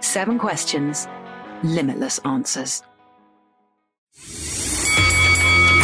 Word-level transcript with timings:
Seven 0.00 0.38
questions, 0.38 1.06
limitless 1.62 2.18
answers. 2.24 2.82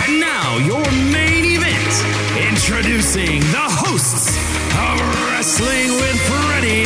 And 0.04 0.21
now, 0.21 0.56
your 0.59 0.82
main 1.12 1.44
event. 1.56 1.72
Introducing 2.50 3.41
the 3.53 3.66
hosts 3.69 4.37
of 4.76 5.00
Wrestling 5.31 5.88
with 5.97 6.21
Freddie, 6.28 6.84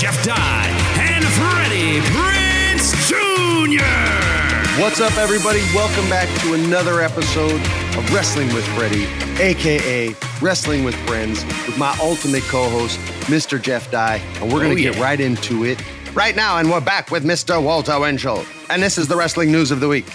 Jeff 0.00 0.22
Dye, 0.24 0.68
and 0.98 1.24
Freddie 1.24 2.00
Prinze 2.12 2.92
Jr. 3.08 4.80
What's 4.80 5.00
up, 5.00 5.16
everybody? 5.18 5.60
Welcome 5.74 6.08
back 6.08 6.28
to 6.42 6.54
another 6.54 7.00
episode 7.00 7.60
of 7.96 8.12
Wrestling 8.12 8.48
with 8.54 8.66
Freddie, 8.76 9.06
aka 9.42 10.14
Wrestling 10.40 10.84
with 10.84 10.94
Friends, 11.06 11.44
with 11.66 11.78
my 11.78 11.96
ultimate 12.00 12.42
co 12.44 12.68
host, 12.68 12.98
Mr. 13.28 13.60
Jeff 13.60 13.90
Dye. 13.90 14.16
And 14.40 14.52
we're 14.52 14.60
going 14.62 14.76
to 14.76 14.88
Oh, 14.88 14.92
get 14.92 15.00
right 15.00 15.20
into 15.20 15.64
it 15.64 15.82
right 16.14 16.34
now. 16.36 16.58
And 16.58 16.70
we're 16.70 16.80
back 16.80 17.10
with 17.10 17.24
Mr. 17.24 17.62
Walter 17.62 17.98
Winchell. 17.98 18.44
And 18.70 18.82
this 18.82 18.98
is 18.98 19.08
the 19.08 19.16
wrestling 19.16 19.50
news 19.52 19.70
of 19.70 19.80
the 19.80 19.88
week. 19.88 20.06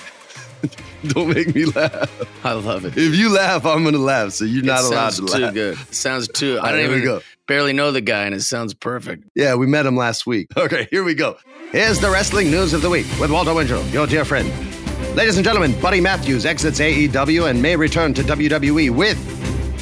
Don't 1.08 1.30
make 1.34 1.54
me 1.54 1.66
laugh. 1.66 2.10
I 2.44 2.54
love 2.54 2.86
it. 2.86 2.98
If 2.98 3.16
you 3.16 3.30
laugh, 3.32 3.66
I'm 3.66 3.84
going 3.84 3.94
to 3.94 4.00
laugh. 4.00 4.32
So 4.34 4.46
you're 4.46 4.64
not 4.64 4.80
it 4.84 4.88
allowed 4.88 5.10
sounds 5.14 5.32
to 5.32 5.38
too 5.38 5.44
laugh. 5.44 5.54
good. 5.54 5.78
It 5.80 5.94
sounds 5.96 6.28
too. 6.28 6.58
I 6.60 6.64
right, 6.64 6.82
don't 6.82 6.90
we 6.90 6.96
even 6.98 7.04
go. 7.04 7.22
barely 7.46 7.74
know 7.74 7.92
the 7.92 8.02
guy, 8.02 8.24
and 8.26 8.34
it 8.34 8.42
sounds 8.42 8.74
perfect. 8.74 9.24
Yeah, 9.36 9.56
we 9.56 9.68
met 9.68 9.86
him 9.86 9.96
last 9.96 10.26
week. 10.26 10.48
Okay, 10.58 10.88
here 10.90 11.04
we 11.04 11.14
go. 11.14 11.38
Here's 11.72 12.00
the 12.00 12.10
wrestling 12.10 12.50
news 12.50 12.74
of 12.74 12.82
the 12.82 12.90
week 12.90 13.06
with 13.20 13.32
Walter 13.32 13.54
Winchell, 13.54 13.84
your 13.88 14.08
dear 14.08 14.26
friend. 14.26 14.50
Ladies 15.16 15.38
and 15.38 15.46
gentlemen, 15.46 15.80
Buddy 15.80 16.02
Matthews 16.02 16.46
exits 16.46 16.80
AEW 16.80 17.50
and 17.50 17.62
may 17.62 17.76
return 17.76 18.14
to 18.16 18.24
WWE 18.24 18.90
with 18.90 19.18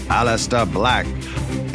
Aleister 0.10 0.72
Black. 0.72 1.06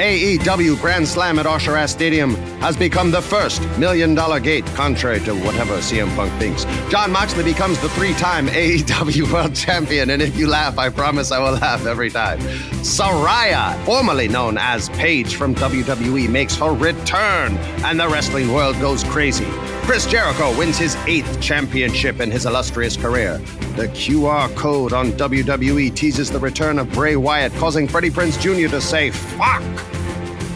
AEW 0.00 0.80
Grand 0.80 1.06
Slam 1.06 1.38
at 1.38 1.44
Ashe 1.44 1.90
Stadium 1.90 2.34
has 2.62 2.74
become 2.74 3.10
the 3.10 3.20
first 3.20 3.60
million 3.76 4.14
dollar 4.14 4.40
gate, 4.40 4.64
contrary 4.68 5.20
to 5.20 5.34
whatever 5.34 5.76
CM 5.76 6.08
Punk 6.16 6.32
thinks. 6.40 6.64
Jon 6.90 7.12
Moxley 7.12 7.44
becomes 7.44 7.78
the 7.80 7.90
three 7.90 8.14
time 8.14 8.46
AEW 8.46 9.30
World 9.32 9.54
Champion, 9.54 10.08
and 10.08 10.22
if 10.22 10.38
you 10.38 10.46
laugh, 10.46 10.78
I 10.78 10.88
promise 10.88 11.30
I 11.30 11.38
will 11.38 11.58
laugh 11.58 11.84
every 11.84 12.08
time. 12.08 12.38
Saraya, 12.80 13.78
formerly 13.84 14.26
known 14.26 14.56
as 14.56 14.88
Paige 14.90 15.34
from 15.34 15.54
WWE, 15.56 16.30
makes 16.30 16.56
her 16.56 16.72
return, 16.72 17.58
and 17.84 18.00
the 18.00 18.08
wrestling 18.08 18.54
world 18.54 18.80
goes 18.80 19.04
crazy. 19.04 19.48
Chris 19.82 20.06
Jericho 20.06 20.56
wins 20.56 20.78
his 20.78 20.96
eighth 21.06 21.42
championship 21.42 22.20
in 22.20 22.30
his 22.30 22.46
illustrious 22.46 22.96
career. 22.96 23.36
The 23.76 23.88
QR 23.88 24.54
code 24.56 24.94
on 24.94 25.12
WWE 25.12 25.94
teases 25.94 26.30
the 26.30 26.38
return 26.38 26.78
of 26.78 26.90
Bray 26.92 27.16
Wyatt, 27.16 27.52
causing 27.54 27.86
Freddie 27.86 28.10
Prinze 28.10 28.40
Jr. 28.40 28.70
to 28.70 28.80
say, 28.80 29.10
fuck. 29.10 29.62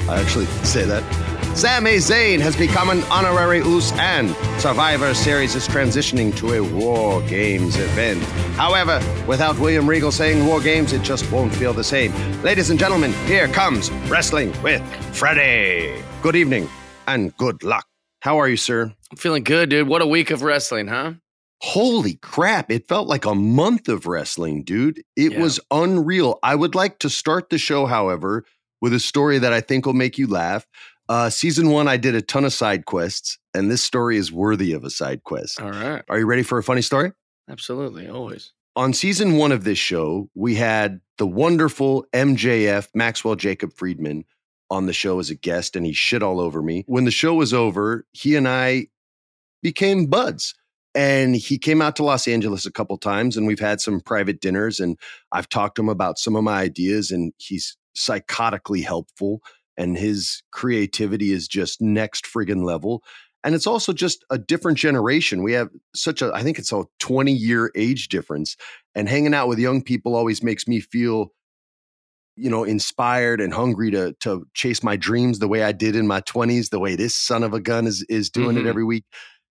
I 0.09 0.21
actually 0.21 0.47
say 0.65 0.85
that. 0.85 1.03
Sami 1.57 1.97
Zayn 1.97 2.41
has 2.41 2.57
become 2.57 2.91
an 2.91 3.03
honorary 3.05 3.59
Uce 3.59 3.93
and 3.93 4.31
Survivor 4.61 5.15
Series 5.15 5.55
is 5.55 5.69
transitioning 5.69 6.37
to 6.37 6.55
a 6.55 6.61
War 6.63 7.23
Games 7.23 7.77
event. 7.77 8.21
However, 8.57 9.01
without 9.27 9.59
William 9.59 9.89
Regal 9.89 10.11
saying 10.11 10.45
War 10.47 10.61
Games, 10.61 10.93
it 10.93 11.03
just 11.03 11.31
won't 11.31 11.55
feel 11.55 11.73
the 11.73 11.85
same. 11.85 12.13
Ladies 12.43 12.71
and 12.71 12.79
gentlemen, 12.79 13.13
here 13.27 13.47
comes 13.49 13.91
Wrestling 14.11 14.53
with 14.63 14.83
Freddie. 15.15 16.03
Good 16.23 16.35
evening 16.37 16.69
and 17.07 17.35
good 17.37 17.63
luck. 17.63 17.87
How 18.21 18.39
are 18.41 18.49
you, 18.49 18.57
sir? 18.57 18.93
I'm 19.11 19.17
feeling 19.17 19.45
good, 19.45 19.69
dude. 19.69 19.87
What 19.87 20.03
a 20.03 20.07
week 20.07 20.31
of 20.31 20.43
wrestling, 20.43 20.89
huh? 20.89 21.13
Holy 21.61 22.15
crap, 22.17 22.71
it 22.71 22.89
felt 22.89 23.07
like 23.07 23.25
a 23.25 23.35
month 23.35 23.89
of 23.89 24.07
wrestling, 24.07 24.65
dude. 24.65 25.03
It 25.17 25.33
Yeah. 25.33 25.41
was 25.41 25.61
unreal. 25.71 26.39
I 26.43 26.57
would 26.57 26.75
like 26.75 26.99
to 26.99 27.09
start 27.11 27.49
the 27.49 27.59
show, 27.59 27.87
however, 27.87 28.45
with 28.85 28.93
a 28.93 29.01
story 29.01 29.39
that 29.39 29.51
I 29.51 29.63
think 29.63 29.87
will 29.87 29.95
make 29.95 30.19
you 30.19 30.27
laugh. 30.27 30.67
Uh, 31.09 31.31
season 31.31 31.71
one, 31.71 31.89
I 31.89 31.97
did 31.97 32.15
a 32.15 32.21
ton 32.21 32.45
of 32.45 32.53
side 32.53 32.85
quests, 32.85 33.39
and 33.55 33.71
this 33.71 33.83
story 33.83 34.19
is 34.19 34.31
worthy 34.31 34.75
of 34.75 34.85
a 34.85 34.91
side 34.91 35.25
quest. 35.25 35.59
All 35.59 35.71
right. 35.71 36.05
Are 36.11 36.19
you 36.19 36.27
ready 36.27 36.43
for 36.43 36.59
a 36.59 36.63
funny 36.63 36.83
story? 36.83 37.13
Absolutely. 37.49 38.11
Always. 38.11 38.53
On 38.77 38.93
season 38.93 39.39
one 39.39 39.53
of 39.53 39.65
this 39.65 39.79
show, 39.79 40.29
we 40.35 40.55
had 40.55 41.01
the 41.17 41.27
wonderful 41.27 42.05
MJF, 42.13 42.89
Maxwell 42.95 43.37
Jacob 43.37 43.73
Friedman, 43.73 44.27
on 44.71 44.85
the 44.85 44.93
show 44.93 45.19
as 45.19 45.31
a 45.31 45.35
guest, 45.35 45.77
and 45.77 45.87
he 45.87 45.95
shit 45.95 46.23
all 46.23 46.39
over 46.39 46.61
me. 46.61 46.85
When 46.87 47.07
the 47.07 47.11
show 47.11 47.33
was 47.33 47.55
over, 47.55 48.05
he 48.13 48.37
and 48.37 48.47
I 48.47 48.89
became 49.63 50.09
buds. 50.09 50.55
And 50.95 51.35
he 51.35 51.57
came 51.57 51.81
out 51.81 51.97
to 51.97 52.05
Los 52.05 52.29
Angeles 52.29 52.67
a 52.67 52.71
couple 52.71 52.99
times, 52.99 53.39
and 53.39 53.47
we've 53.47 53.59
had 53.59 53.81
some 53.81 54.01
private 54.01 54.43
dinners. 54.43 54.79
And 54.79 54.99
I've 55.33 55.49
talked 55.49 55.77
to 55.77 55.83
him 55.83 55.89
about 55.89 56.19
some 56.19 56.37
of 56.37 56.45
my 56.45 56.61
ideas, 56.61 57.11
and 57.11 57.33
he's 57.39 57.79
psychotically 57.97 58.83
helpful. 58.85 59.41
And 59.77 59.97
his 59.99 60.43
creativity 60.53 61.33
is 61.33 61.49
just 61.49 61.81
next 61.81 62.27
friggin' 62.27 62.65
level. 62.65 63.03
And 63.43 63.55
it's 63.55 63.67
also 63.67 63.93
just 63.93 64.25
a 64.31 64.39
different 64.39 64.79
generation. 64.79 65.43
We 65.43 65.53
have 65.53 65.69
such 65.95 66.23
a, 66.23 66.33
I 66.33 66.43
think 66.43 66.59
it's 66.59 66.73
a 66.73 66.85
20 67.01 67.33
year 67.33 67.71
age 67.75 68.09
difference. 68.09 68.57
And 68.95 69.09
hanging 69.09 69.35
out 69.35 69.49
with 69.49 69.59
young 69.59 69.83
people 69.83 70.15
always 70.15 70.43
makes 70.43 70.67
me 70.67 70.81
feel, 70.81 71.33
you 72.37 72.51
know, 72.51 72.65
inspired 72.65 73.41
and 73.41 73.53
hungry 73.53 73.91
to 73.93 74.15
to 74.21 74.47
chase 74.55 74.83
my 74.83 74.97
dreams 74.97 75.39
the 75.39 75.49
way 75.49 75.63
I 75.63 75.73
did 75.73 75.95
in 75.95 76.07
my 76.07 76.21
20s, 76.23 76.71
the 76.71 76.81
way 76.81 76.97
this 76.97 77.15
son 77.15 77.43
of 77.43 77.53
a 77.55 77.61
gun 77.61 77.87
is 77.87 78.05
is 78.09 78.31
doing 78.31 78.57
Mhm. 78.57 78.61
it 78.61 78.67
every 78.67 78.85
week. 78.85 79.05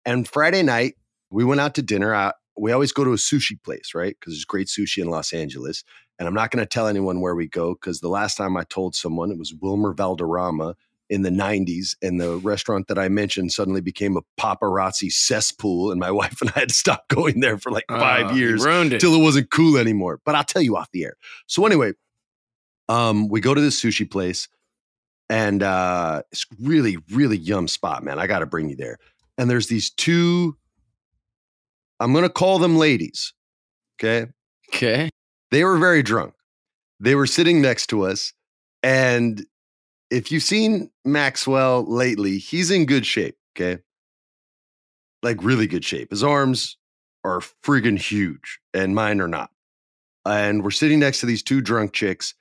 And 0.05 0.27
Friday 0.27 0.63
night, 0.63 0.95
we 1.29 1.43
went 1.43 1.61
out 1.61 1.75
to 1.75 1.81
dinner. 1.81 2.13
I, 2.13 2.33
we 2.57 2.71
always 2.71 2.91
go 2.91 3.03
to 3.03 3.11
a 3.13 3.17
sushi 3.17 3.61
place, 3.63 3.91
right? 3.95 4.15
Because 4.19 4.33
there's 4.33 4.45
great 4.45 4.67
sushi 4.67 5.01
in 5.01 5.09
Los 5.09 5.33
Angeles. 5.33 5.83
And 6.19 6.27
I'm 6.27 6.33
not 6.33 6.51
going 6.51 6.63
to 6.63 6.65
tell 6.65 6.87
anyone 6.87 7.21
where 7.21 7.35
we 7.35 7.47
go 7.47 7.73
because 7.73 7.99
the 7.99 8.09
last 8.09 8.35
time 8.35 8.57
I 8.57 8.63
told 8.63 8.95
someone, 8.95 9.31
it 9.31 9.37
was 9.37 9.53
Wilmer 9.53 9.93
Valderrama 9.93 10.75
in 11.09 11.21
the 11.21 11.29
90s. 11.29 11.95
And 12.01 12.19
the 12.19 12.37
restaurant 12.37 12.87
that 12.87 12.97
I 12.97 13.07
mentioned 13.07 13.51
suddenly 13.51 13.81
became 13.81 14.17
a 14.17 14.21
paparazzi 14.39 15.11
cesspool. 15.11 15.91
And 15.91 15.99
my 15.99 16.11
wife 16.21 16.41
and 16.41 16.51
I 16.55 16.61
had 16.61 16.69
to 16.69 16.75
stop 16.75 17.07
going 17.07 17.39
there 17.39 17.57
for 17.57 17.71
like 17.71 17.85
five 17.87 18.35
you 18.35 18.47
years 18.47 18.65
until 18.65 19.13
it. 19.13 19.19
it 19.19 19.23
wasn't 19.23 19.51
cool 19.51 19.77
anymore. 19.77 20.19
But 20.25 20.35
I'll 20.35 20.43
tell 20.43 20.61
you 20.61 20.75
off 20.75 20.89
the 20.91 21.05
air. 21.05 21.15
So 21.45 21.65
anyway, 21.65 21.93
um, 22.89 23.27
we 23.27 23.41
go 23.41 23.53
to 23.53 23.61
this 23.61 23.81
sushi 23.81 24.09
place, 24.09 24.47
and 25.29 25.61
uh, 25.61 26.23
it's 26.31 26.45
really, 26.61 26.97
really 27.11 27.37
yum 27.37 27.67
spot, 27.67 28.03
man. 28.03 28.17
I 28.17 28.27
got 28.27 28.39
to 28.39 28.45
bring 28.45 28.69
you 28.69 28.75
there. 28.75 28.97
And 29.37 29.49
there's 29.49 29.67
these 29.67 29.89
two. 29.91 30.57
I'm 31.99 32.13
gonna 32.13 32.29
call 32.29 32.59
them 32.59 32.77
ladies. 32.77 33.33
Okay, 33.99 34.31
Okay. 34.73 35.09
They 35.51 35.63
were 35.63 35.77
very 35.77 36.03
drunk. 36.03 36.33
They 36.99 37.15
were 37.15 37.27
sitting 37.27 37.61
next 37.61 37.87
to 37.87 38.05
us, 38.05 38.33
and 38.81 39.45
if 40.09 40.31
you've 40.31 40.43
seen 40.43 40.89
Maxwell 41.05 41.85
lately, 41.85 42.37
he's 42.37 42.71
in 42.71 42.85
good 42.85 43.05
shape. 43.05 43.35
Okay, 43.55 43.81
like 45.23 45.43
really 45.43 45.67
good 45.67 45.85
shape. 45.85 46.11
His 46.11 46.23
arms 46.23 46.77
are 47.23 47.41
friggin' 47.63 47.99
huge, 47.99 48.59
and 48.73 48.95
mine 48.95 49.21
are 49.21 49.27
not. 49.27 49.51
And 50.25 50.63
we're 50.63 50.71
sitting 50.71 50.99
next 50.99 51.19
to 51.21 51.25
these 51.25 51.43
two 51.43 51.61
drunk 51.61 51.93
chicks, 51.93 52.33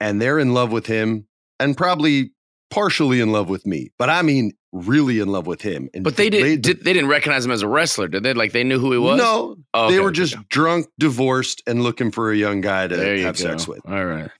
and 0.00 0.20
they're 0.20 0.38
in 0.38 0.54
love 0.54 0.72
with 0.72 0.86
him, 0.86 1.26
and 1.58 1.76
probably 1.76 2.32
partially 2.70 3.20
in 3.20 3.32
love 3.32 3.48
with 3.48 3.66
me. 3.66 3.90
But 3.98 4.10
I 4.10 4.22
mean, 4.22 4.52
really 4.84 5.18
in 5.20 5.28
love 5.28 5.46
with 5.46 5.62
him. 5.62 5.88
And 5.94 6.04
But 6.04 6.16
they 6.16 6.30
did, 6.30 6.62
did 6.62 6.84
they 6.84 6.92
didn't 6.92 7.08
recognize 7.08 7.44
him 7.44 7.52
as 7.52 7.62
a 7.62 7.68
wrestler, 7.68 8.08
did 8.08 8.22
they? 8.22 8.34
Like 8.34 8.52
they 8.52 8.64
knew 8.64 8.78
who 8.78 8.92
he 8.92 8.98
was? 8.98 9.18
No, 9.18 9.56
Oh, 9.74 9.88
they 9.88 9.96
okay, 9.96 10.04
were 10.04 10.12
just 10.12 10.34
okay. 10.34 10.42
drunk, 10.48 10.86
divorced, 10.98 11.62
and 11.66 11.82
looking 11.82 12.10
for 12.10 12.30
a 12.30 12.36
young 12.36 12.60
guy 12.60 12.86
to 12.88 13.16
you 13.18 13.24
have 13.24 13.36
go. 13.36 13.42
sex 13.42 13.66
with. 13.68 13.80
All 13.88 14.04
right. 14.04 14.30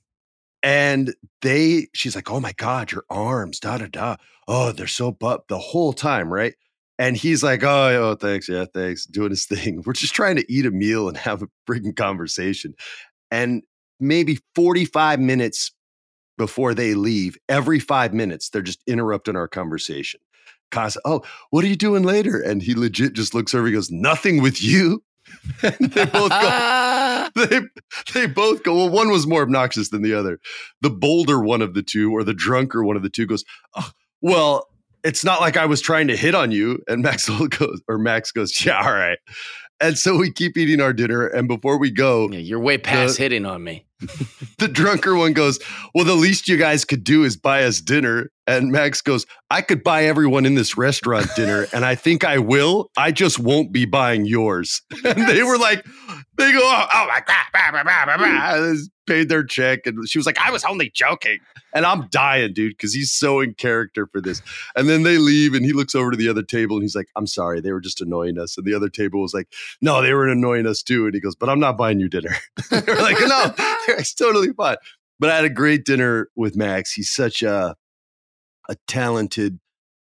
And 0.62 1.14
they, 1.42 1.88
she's 1.94 2.16
like, 2.16 2.30
"Oh 2.30 2.40
my 2.40 2.52
god, 2.56 2.90
your 2.90 3.04
arms, 3.08 3.60
da 3.60 3.78
da 3.78 3.86
da. 3.86 4.16
Oh, 4.48 4.72
they're 4.72 4.86
so 4.86 5.12
butt 5.12 5.46
the 5.48 5.58
whole 5.58 5.92
time, 5.92 6.32
right?" 6.32 6.54
And 6.98 7.16
he's 7.16 7.42
like, 7.42 7.62
"Oh, 7.62 8.10
oh, 8.10 8.14
thanks, 8.16 8.48
yeah, 8.48 8.64
thanks." 8.74 9.06
Doing 9.06 9.30
his 9.30 9.44
thing. 9.46 9.82
We're 9.86 9.92
just 9.92 10.14
trying 10.14 10.36
to 10.36 10.52
eat 10.52 10.66
a 10.66 10.70
meal 10.70 11.08
and 11.08 11.16
have 11.16 11.42
a 11.42 11.48
freaking 11.68 11.94
conversation. 11.94 12.74
And 13.30 13.62
maybe 14.00 14.38
forty-five 14.56 15.20
minutes 15.20 15.70
before 16.38 16.74
they 16.74 16.94
leave, 16.94 17.38
every 17.48 17.78
five 17.78 18.12
minutes, 18.12 18.50
they're 18.50 18.60
just 18.60 18.82
interrupting 18.86 19.36
our 19.36 19.48
conversation. 19.48 20.20
Cause, 20.70 20.98
oh, 21.04 21.22
what 21.50 21.64
are 21.64 21.68
you 21.68 21.76
doing 21.76 22.02
later? 22.02 22.40
And 22.40 22.62
he 22.62 22.74
legit 22.74 23.12
just 23.14 23.34
looks 23.34 23.54
over. 23.54 23.66
He 23.66 23.72
goes, 23.72 23.90
"Nothing 23.90 24.42
with 24.42 24.62
you." 24.62 25.02
and 25.62 25.90
they 25.92 26.04
both 26.06 26.30
go 26.30 27.28
they 27.36 27.60
they 28.14 28.26
both 28.26 28.62
go. 28.62 28.74
Well, 28.76 28.90
one 28.90 29.10
was 29.10 29.26
more 29.26 29.42
obnoxious 29.42 29.90
than 29.90 30.02
the 30.02 30.14
other. 30.14 30.38
The 30.82 30.90
bolder 30.90 31.40
one 31.40 31.62
of 31.62 31.74
the 31.74 31.82
two, 31.82 32.12
or 32.12 32.24
the 32.24 32.34
drunker 32.34 32.84
one 32.84 32.96
of 32.96 33.02
the 33.02 33.10
two, 33.10 33.26
goes, 33.26 33.44
oh, 33.76 33.90
"Well, 34.20 34.66
it's 35.04 35.24
not 35.24 35.40
like 35.40 35.56
I 35.56 35.66
was 35.66 35.80
trying 35.80 36.08
to 36.08 36.16
hit 36.16 36.34
on 36.34 36.50
you." 36.52 36.80
And 36.88 37.02
Maxwell 37.02 37.46
goes, 37.48 37.80
or 37.88 37.98
Max 37.98 38.32
goes, 38.32 38.64
"Yeah, 38.64 38.80
all 38.84 38.92
right." 38.92 39.18
And 39.80 39.98
so 39.98 40.16
we 40.16 40.32
keep 40.32 40.56
eating 40.56 40.80
our 40.80 40.92
dinner, 40.92 41.26
and 41.26 41.48
before 41.48 41.78
we 41.78 41.90
go, 41.90 42.30
Yeah, 42.30 42.38
you're 42.38 42.58
way 42.60 42.78
past 42.78 43.16
The- 43.18 43.24
hitting 43.24 43.44
on 43.44 43.62
me. 43.62 43.84
the 44.58 44.68
drunker 44.68 45.14
one 45.16 45.32
goes, 45.34 45.58
Well, 45.94 46.04
the 46.06 46.14
least 46.14 46.48
you 46.48 46.56
guys 46.56 46.84
could 46.86 47.04
do 47.04 47.24
is 47.24 47.36
buy 47.36 47.64
us 47.64 47.80
dinner. 47.82 48.30
And 48.46 48.70
Max 48.70 49.02
goes, 49.02 49.26
I 49.50 49.60
could 49.60 49.82
buy 49.82 50.04
everyone 50.04 50.46
in 50.46 50.54
this 50.54 50.76
restaurant 50.76 51.26
dinner, 51.34 51.66
and 51.72 51.84
I 51.84 51.96
think 51.96 52.24
I 52.24 52.38
will. 52.38 52.90
I 52.96 53.10
just 53.10 53.40
won't 53.40 53.72
be 53.72 53.84
buying 53.84 54.24
yours. 54.24 54.82
And 55.04 55.28
they 55.28 55.42
were 55.42 55.58
like, 55.58 55.84
They 56.36 56.52
go, 56.52 56.60
Oh, 56.62 56.86
oh 56.94 57.06
my 57.08 57.20
God. 57.26 57.46
Blah, 57.52 57.70
blah, 57.70 57.82
blah, 57.84 58.16
blah, 58.16 58.16
blah. 58.16 58.74
Paid 59.06 59.28
their 59.28 59.44
check. 59.44 59.86
And 59.86 60.08
she 60.08 60.18
was 60.18 60.26
like, 60.26 60.38
I 60.38 60.50
was 60.50 60.64
only 60.64 60.90
joking. 60.90 61.38
And 61.72 61.86
I'm 61.86 62.08
dying, 62.08 62.54
dude, 62.54 62.72
because 62.72 62.92
he's 62.92 63.12
so 63.12 63.40
in 63.40 63.54
character 63.54 64.08
for 64.10 64.20
this. 64.20 64.42
And 64.74 64.88
then 64.88 65.02
they 65.02 65.18
leave, 65.18 65.54
and 65.54 65.64
he 65.64 65.72
looks 65.72 65.94
over 65.94 66.10
to 66.10 66.16
the 66.16 66.28
other 66.28 66.42
table 66.42 66.76
and 66.76 66.82
he's 66.82 66.96
like, 66.96 67.08
I'm 67.16 67.26
sorry, 67.26 67.60
they 67.60 67.72
were 67.72 67.80
just 67.80 68.00
annoying 68.00 68.38
us. 68.38 68.56
And 68.56 68.66
the 68.66 68.74
other 68.74 68.88
table 68.88 69.20
was 69.22 69.34
like, 69.34 69.48
No, 69.80 70.02
they 70.02 70.12
were 70.12 70.26
annoying 70.28 70.66
us 70.66 70.82
too. 70.82 71.04
And 71.06 71.14
he 71.14 71.20
goes, 71.20 71.36
But 71.36 71.48
I'm 71.48 71.60
not 71.60 71.76
buying 71.76 72.00
you 72.00 72.08
dinner. 72.08 72.34
they 72.70 72.80
were 72.86 73.00
like, 73.00 73.18
No, 73.20 73.54
it's 73.88 74.14
totally 74.14 74.52
fine. 74.52 74.76
But 75.18 75.30
I 75.30 75.36
had 75.36 75.44
a 75.44 75.50
great 75.50 75.84
dinner 75.84 76.28
with 76.36 76.56
Max. 76.56 76.92
He's 76.92 77.10
such 77.10 77.42
a 77.42 77.76
a 78.68 78.76
talented, 78.86 79.58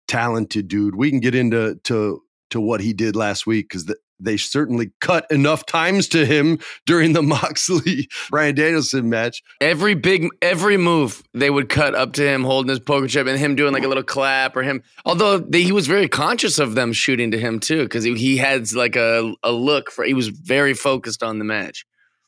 talented 0.07 0.67
dude. 0.67 0.95
We 0.95 1.09
can 1.09 1.19
get 1.19 1.35
into 1.35 1.75
to 1.85 2.21
to 2.51 2.61
what 2.61 2.81
he 2.81 2.93
did 2.93 3.15
last 3.15 3.47
week 3.47 3.69
because 3.69 3.85
the, 3.85 3.95
they 4.21 4.37
certainly 4.37 4.91
cut 5.01 5.25
enough 5.31 5.65
times 5.65 6.07
to 6.09 6.25
him 6.25 6.59
during 6.85 7.13
the 7.13 7.23
Moxley 7.23 8.07
Bryan 8.29 8.55
Danielson 8.55 9.09
match. 9.09 9.41
Every 9.59 9.95
big, 9.95 10.27
every 10.41 10.77
move 10.77 11.23
they 11.33 11.49
would 11.49 11.69
cut 11.69 11.95
up 11.95 12.13
to 12.13 12.27
him 12.27 12.43
holding 12.43 12.69
his 12.69 12.79
poker 12.79 13.07
chip 13.07 13.27
and 13.27 13.39
him 13.39 13.55
doing 13.55 13.73
like 13.73 13.83
a 13.83 13.87
little 13.87 14.03
clap 14.03 14.55
or 14.55 14.63
him. 14.63 14.83
Although 15.05 15.39
they, 15.39 15.63
he 15.63 15.71
was 15.71 15.87
very 15.87 16.07
conscious 16.07 16.59
of 16.59 16.75
them 16.75 16.93
shooting 16.93 17.31
to 17.31 17.39
him 17.39 17.59
too, 17.59 17.83
because 17.83 18.03
he, 18.03 18.13
he 18.15 18.37
had 18.37 18.71
like 18.73 18.95
a, 18.95 19.33
a 19.43 19.51
look 19.51 19.91
for. 19.91 20.05
He 20.05 20.13
was 20.13 20.27
very 20.27 20.73
focused 20.73 21.23
on 21.23 21.39
the 21.39 21.45
match. 21.45 21.85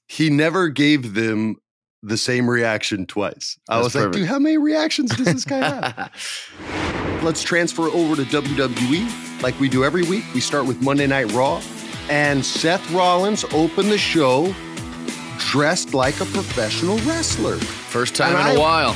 He 0.07 0.29
never 0.29 0.69
gave 0.69 1.13
them 1.13 1.57
the 2.03 2.17
same 2.17 2.49
reaction 2.49 3.05
twice. 3.05 3.57
I 3.69 3.75
That's 3.75 3.85
was 3.85 3.95
like, 3.95 4.01
perfect. 4.03 4.15
dude, 4.19 4.27
how 4.27 4.37
many 4.39 4.57
reactions 4.57 5.15
does 5.15 5.25
this 5.25 5.45
guy 5.45 5.59
have? 5.59 6.11
Let's 7.23 7.41
transfer 7.43 7.83
over 7.83 8.15
to 8.17 8.23
WWE 8.23 9.41
like 9.41 9.57
we 9.59 9.69
do 9.69 9.83
every 9.85 10.03
week. 10.03 10.25
We 10.33 10.41
start 10.41 10.65
with 10.65 10.81
Monday 10.81 11.07
Night 11.07 11.31
Raw, 11.31 11.61
and 12.09 12.45
Seth 12.45 12.89
Rollins 12.91 13.45
opened 13.53 13.89
the 13.89 13.97
show 13.97 14.53
dressed 15.39 15.93
like 15.93 16.15
a 16.21 16.25
professional 16.25 16.97
wrestler. 16.99 17.55
First 17.57 18.15
time 18.15 18.35
And 18.35 18.49
in 18.49 18.55
a 18.57 18.59
I- 18.59 18.61
while. 18.61 18.95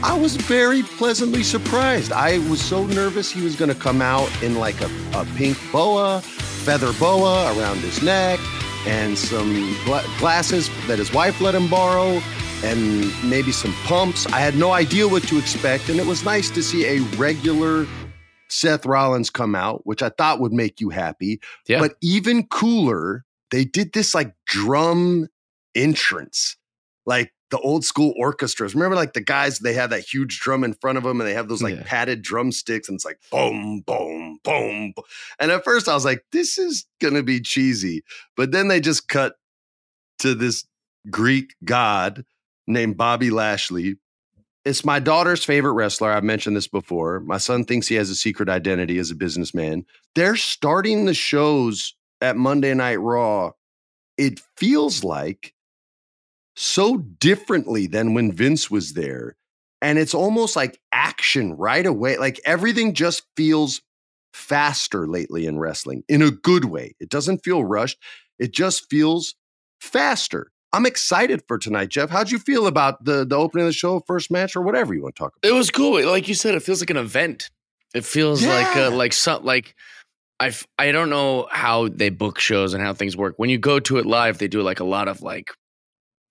I 0.00 0.16
was 0.16 0.36
very 0.36 0.82
pleasantly 0.84 1.42
surprised. 1.42 2.12
I 2.12 2.38
was 2.48 2.60
so 2.60 2.86
nervous 2.86 3.32
he 3.32 3.42
was 3.42 3.56
going 3.56 3.68
to 3.68 3.74
come 3.74 4.00
out 4.00 4.30
in 4.44 4.54
like 4.54 4.80
a, 4.80 4.88
a 5.14 5.24
pink 5.34 5.58
boa, 5.72 6.20
feather 6.20 6.92
boa 7.00 7.52
around 7.58 7.78
his 7.78 8.00
neck, 8.00 8.38
and 8.86 9.18
some 9.18 9.76
gla- 9.84 10.06
glasses 10.18 10.68
that 10.86 10.98
his 10.98 11.12
wife 11.12 11.40
let 11.40 11.54
him 11.54 11.68
borrow, 11.68 12.20
and 12.64 13.12
maybe 13.28 13.52
some 13.52 13.72
pumps. 13.84 14.26
I 14.26 14.40
had 14.40 14.56
no 14.56 14.72
idea 14.72 15.06
what 15.06 15.22
to 15.24 15.38
expect, 15.38 15.88
and 15.88 15.98
it 15.98 16.06
was 16.06 16.24
nice 16.24 16.50
to 16.50 16.62
see 16.62 16.86
a 16.86 17.00
regular 17.16 17.86
Seth 18.48 18.86
Rollins 18.86 19.30
come 19.30 19.54
out, 19.54 19.86
which 19.86 20.02
I 20.02 20.08
thought 20.08 20.40
would 20.40 20.52
make 20.52 20.80
you 20.80 20.88
happy. 20.88 21.40
Yeah. 21.66 21.80
But 21.80 21.96
even 22.00 22.46
cooler, 22.46 23.24
they 23.50 23.64
did 23.64 23.92
this 23.92 24.14
like 24.14 24.34
drum 24.46 25.28
entrance, 25.74 26.56
like 27.06 27.32
the 27.50 27.58
old 27.60 27.84
school 27.84 28.12
orchestras. 28.18 28.74
Remember, 28.74 28.94
like 28.96 29.14
the 29.14 29.20
guys, 29.22 29.58
they 29.60 29.72
have 29.74 29.90
that 29.90 30.00
huge 30.02 30.38
drum 30.40 30.64
in 30.64 30.74
front 30.74 30.98
of 30.98 31.04
them 31.04 31.20
and 31.20 31.28
they 31.28 31.34
have 31.34 31.48
those 31.48 31.62
like 31.62 31.76
Yeah. 31.76 31.82
padded 31.86 32.22
drumsticks 32.22 32.88
and 32.88 32.96
it's 32.96 33.04
like 33.04 33.18
boom, 33.30 33.82
boom, 33.86 34.38
boom. 34.44 34.92
And 35.38 35.50
at 35.50 35.64
first 35.64 35.88
I 35.88 35.94
was 35.94 36.04
like, 36.04 36.24
this 36.32 36.58
is 36.58 36.84
going 37.00 37.14
to 37.14 37.22
be 37.22 37.40
cheesy. 37.40 38.02
But 38.36 38.52
then 38.52 38.68
they 38.68 38.80
just 38.80 39.08
cut 39.08 39.36
to 40.20 40.34
this 40.34 40.66
Greek 41.10 41.54
god 41.64 42.24
named 42.66 42.96
Bobby 42.96 43.30
Lashley. 43.30 43.96
It's 44.64 44.84
my 44.84 44.98
daughter's 44.98 45.44
favorite 45.44 45.72
wrestler. 45.72 46.12
I've 46.12 46.24
mentioned 46.24 46.54
this 46.54 46.68
before. 46.68 47.20
My 47.20 47.38
son 47.38 47.64
thinks 47.64 47.88
he 47.88 47.94
has 47.94 48.10
a 48.10 48.14
secret 48.14 48.50
identity 48.50 48.98
as 48.98 49.10
a 49.10 49.14
businessman. 49.14 49.86
They're 50.14 50.36
starting 50.36 51.06
the 51.06 51.14
shows 51.14 51.94
at 52.20 52.36
Monday 52.36 52.74
Night 52.74 52.96
Raw. 53.00 53.52
It 54.18 54.40
feels 54.58 55.02
like 55.04 55.54
so 56.58 56.96
differently 56.98 57.86
than 57.86 58.14
when 58.14 58.32
Vince 58.32 58.70
was 58.70 58.94
there. 58.94 59.36
And 59.80 59.96
it's 59.96 60.14
almost 60.14 60.56
like 60.56 60.80
action 60.90 61.54
right 61.54 61.86
away. 61.86 62.16
Like 62.18 62.40
everything 62.44 62.94
just 62.94 63.22
feels 63.36 63.80
faster 64.32 65.06
lately 65.06 65.46
in 65.46 65.58
wrestling 65.58 66.02
in 66.08 66.20
a 66.20 66.32
good 66.32 66.64
way. 66.64 66.94
It 66.98 67.08
doesn't 67.10 67.44
feel 67.44 67.62
rushed, 67.64 67.98
it 68.40 68.52
just 68.52 68.90
feels 68.90 69.36
faster. 69.80 70.50
I'm 70.72 70.84
excited 70.84 71.42
for 71.48 71.58
tonight, 71.58 71.88
Jeff. 71.88 72.10
How'd 72.10 72.30
you 72.30 72.38
feel 72.38 72.66
about 72.66 73.04
the, 73.04 73.24
the 73.24 73.36
opening 73.36 73.64
of 73.64 73.68
the 73.68 73.72
show, 73.72 74.00
first 74.06 74.30
match, 74.30 74.54
or 74.54 74.60
whatever 74.60 74.92
you 74.92 75.02
want 75.02 75.14
to 75.14 75.18
talk 75.22 75.32
about? 75.36 75.48
It 75.50 75.54
was 75.56 75.70
cool. 75.70 76.04
Like 76.04 76.28
you 76.28 76.34
said, 76.34 76.54
it 76.54 76.62
feels 76.62 76.80
like 76.80 76.90
an 76.90 76.98
event. 76.98 77.48
It 77.94 78.04
feels 78.04 78.44
like 78.44 78.76
Yeah. 78.76 78.88
uh, 78.88 78.90
like 78.90 79.12
some 79.14 79.44
like 79.44 79.74
I 80.40 80.52
I 80.76 80.92
don't 80.92 81.08
know 81.08 81.46
how 81.50 81.88
they 81.88 82.10
book 82.10 82.38
shows 82.38 82.74
and 82.74 82.82
how 82.82 82.92
things 82.94 83.16
work. 83.16 83.34
When 83.38 83.48
you 83.48 83.58
go 83.58 83.80
to 83.80 83.96
it 83.98 84.04
live, 84.06 84.38
they 84.38 84.48
do 84.48 84.60
like 84.60 84.80
a 84.80 84.84
lot 84.84 85.08
of 85.08 85.22
like 85.22 85.52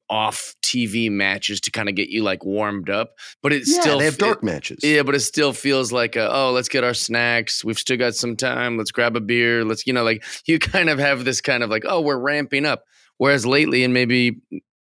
off 0.09 0.55
TV 0.63 1.09
matches 1.11 1.59
to 1.61 1.71
kind 1.71 1.89
of 1.89 1.95
get 1.95 2.09
you 2.09 2.23
like 2.23 2.45
warmed 2.45 2.89
up, 2.89 3.11
but 3.43 3.51
it 3.53 3.63
Yeah, 3.65 3.81
still 3.81 3.99
they 3.99 4.05
have 4.05 4.13
it- 4.15 4.19
dark 4.19 4.43
matches. 4.43 4.79
Yeah, 4.83 5.03
but 5.03 5.15
it 5.15 5.19
still 5.21 5.53
feels 5.53 5.91
like 5.91 6.15
a, 6.15 6.31
oh, 6.33 6.51
let's 6.51 6.69
get 6.69 6.83
our 6.83 6.93
snacks. 6.93 7.63
We've 7.63 7.77
still 7.79 7.97
got 7.97 8.15
some 8.15 8.35
time. 8.35 8.77
Let's 8.77 8.91
grab 8.91 9.15
a 9.15 9.21
beer. 9.21 9.65
Let's 9.65 9.85
you 9.85 9.93
know 9.93 10.03
like 10.03 10.23
you 10.45 10.59
kind 10.73 10.89
of 10.89 10.99
have 10.99 11.25
this 11.25 11.41
kind 11.41 11.63
of 11.63 11.69
like 11.69 11.83
oh 11.87 12.01
we're 12.01 12.17
ramping 12.19 12.65
up. 12.65 12.83
Whereas 13.17 13.45
lately 13.45 13.83
and 13.83 13.93
maybe 13.93 14.37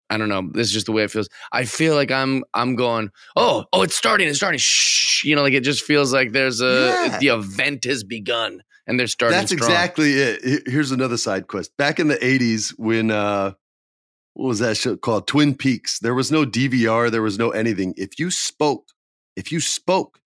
I 0.09 0.17
don't 0.17 0.29
know 0.29 0.49
this 0.53 0.67
is 0.67 0.73
just 0.73 0.85
the 0.85 0.91
way 0.91 1.03
it 1.03 1.11
feels. 1.11 1.27
I 1.51 1.65
feel 1.65 1.95
like 1.95 2.11
I'm 2.11 2.43
I'm 2.53 2.75
going 2.75 3.09
oh 3.35 3.65
oh 3.73 3.81
it's 3.81 3.95
starting 3.95 4.27
it's 4.27 4.37
starting 4.37 4.59
shh 4.59 5.23
you 5.23 5.35
know 5.35 5.41
like 5.41 5.53
it 5.53 5.61
just 5.63 5.83
feels 5.83 6.13
like 6.13 6.31
there's 6.31 6.61
a 6.61 6.87
Yeah. 7.07 7.17
the 7.19 7.27
event 7.29 7.83
has 7.85 8.03
begun 8.03 8.61
and 8.87 8.99
they're 8.99 9.07
starting. 9.07 9.37
That's 9.37 9.51
strong. 9.53 9.69
exactly 9.69 10.13
it. 10.13 10.63
Here's 10.67 10.91
another 10.91 11.17
side 11.17 11.47
quest. 11.47 11.75
Back 11.77 11.99
in 11.99 12.07
the 12.07 12.17
80s, 12.17 12.73
when 12.77 13.09
uh 13.11 13.53
what 14.33 14.47
was 14.47 14.59
that 14.59 14.77
show 14.77 14.95
called? 14.95 15.27
Twin 15.27 15.55
Peaks. 15.55 15.99
There 15.99 16.15
was 16.15 16.31
no 16.31 16.45
DVR, 16.45 17.11
there 17.11 17.21
was 17.21 17.37
no 17.37 17.51
anything. 17.51 17.93
If 17.97 18.19
you 18.19 18.31
spoke, 18.31 18.87
if 19.35 19.51
you 19.51 19.59
spoke, 19.59 20.19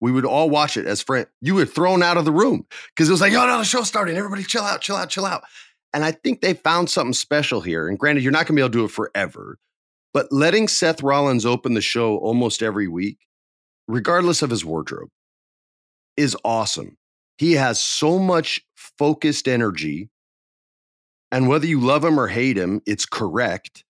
we 0.00 0.12
would 0.12 0.24
all 0.24 0.48
watch 0.48 0.76
it 0.76 0.86
as 0.86 1.02
friends. 1.02 1.28
You 1.40 1.54
were 1.54 1.66
thrown 1.66 2.02
out 2.02 2.16
of 2.16 2.24
the 2.24 2.32
room 2.32 2.66
because 2.88 3.08
it 3.08 3.12
was 3.12 3.20
like, 3.20 3.32
oh 3.34 3.46
no, 3.46 3.58
the 3.58 3.64
show's 3.64 3.88
starting. 3.88 4.16
Everybody 4.16 4.44
chill 4.44 4.62
out, 4.62 4.80
chill 4.80 4.96
out, 4.96 5.10
chill 5.10 5.26
out. 5.26 5.42
And 5.92 6.04
I 6.04 6.12
think 6.12 6.40
they 6.40 6.54
found 6.54 6.88
something 6.88 7.12
special 7.12 7.60
here. 7.60 7.88
And 7.88 7.98
granted, 7.98 8.22
you're 8.22 8.32
not 8.32 8.46
gonna 8.46 8.56
be 8.56 8.62
able 8.62 8.70
to 8.70 8.78
do 8.78 8.84
it 8.84 8.90
forever, 8.90 9.58
but 10.14 10.32
letting 10.32 10.68
Seth 10.68 11.02
Rollins 11.02 11.44
open 11.44 11.74
the 11.74 11.80
show 11.80 12.16
almost 12.18 12.62
every 12.62 12.88
week, 12.88 13.18
regardless 13.88 14.42
of 14.42 14.50
his 14.50 14.64
wardrobe, 14.64 15.10
is 16.16 16.36
awesome. 16.44 16.96
He 17.38 17.52
has 17.52 17.80
so 17.80 18.18
much 18.18 18.62
focused 18.76 19.48
energy. 19.48 20.09
And 21.32 21.48
whether 21.48 21.66
you 21.66 21.80
love 21.80 22.04
him 22.04 22.18
or 22.18 22.26
hate 22.26 22.56
him, 22.56 22.80
it's 22.86 23.06
correct. 23.06 23.84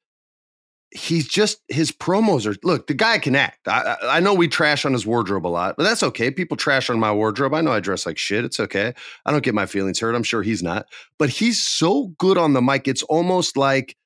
He's 0.92 1.28
just, 1.28 1.59
his 1.68 1.92
promos 1.92 2.47
are, 2.47 2.56
look, 2.64 2.88
the 2.88 2.94
guy 2.94 3.18
can 3.18 3.37
act. 3.37 3.68
I, 3.68 3.97
I 4.02 4.20
know 4.20 4.35
we 4.35 4.49
trash 4.49 4.85
on 4.85 4.92
his 4.92 5.06
wardrobe 5.06 5.47
a 5.47 5.49
lot, 5.49 5.76
but 5.76 5.85
that's 5.85 6.02
okay. 6.02 6.32
People 6.32 6.56
trash 6.56 6.90
on 6.90 6.99
my 6.99 7.12
wardrobe. 7.12 7.54
I 7.54 7.61
know 7.61 7.70
I 7.70 7.78
dress 7.78 8.06
like 8.06 8.18
shit. 8.18 8.44
It's 8.44 8.59
okay. 8.59 8.92
I 9.25 9.30
don't 9.30 9.44
get 9.44 9.54
my 9.54 9.66
feelings 9.66 10.00
hurt. 10.00 10.16
I'm 10.16 10.25
sure 10.25 10.42
he's 10.42 10.64
not. 10.64 10.87
But 11.16 11.30
he's 11.30 11.64
so 11.64 12.09
good 12.18 12.37
on 12.37 12.54
the 12.54 12.61
mic. 12.61 12.88
It's 12.88 13.04
almost 13.04 13.56
like 13.56 13.97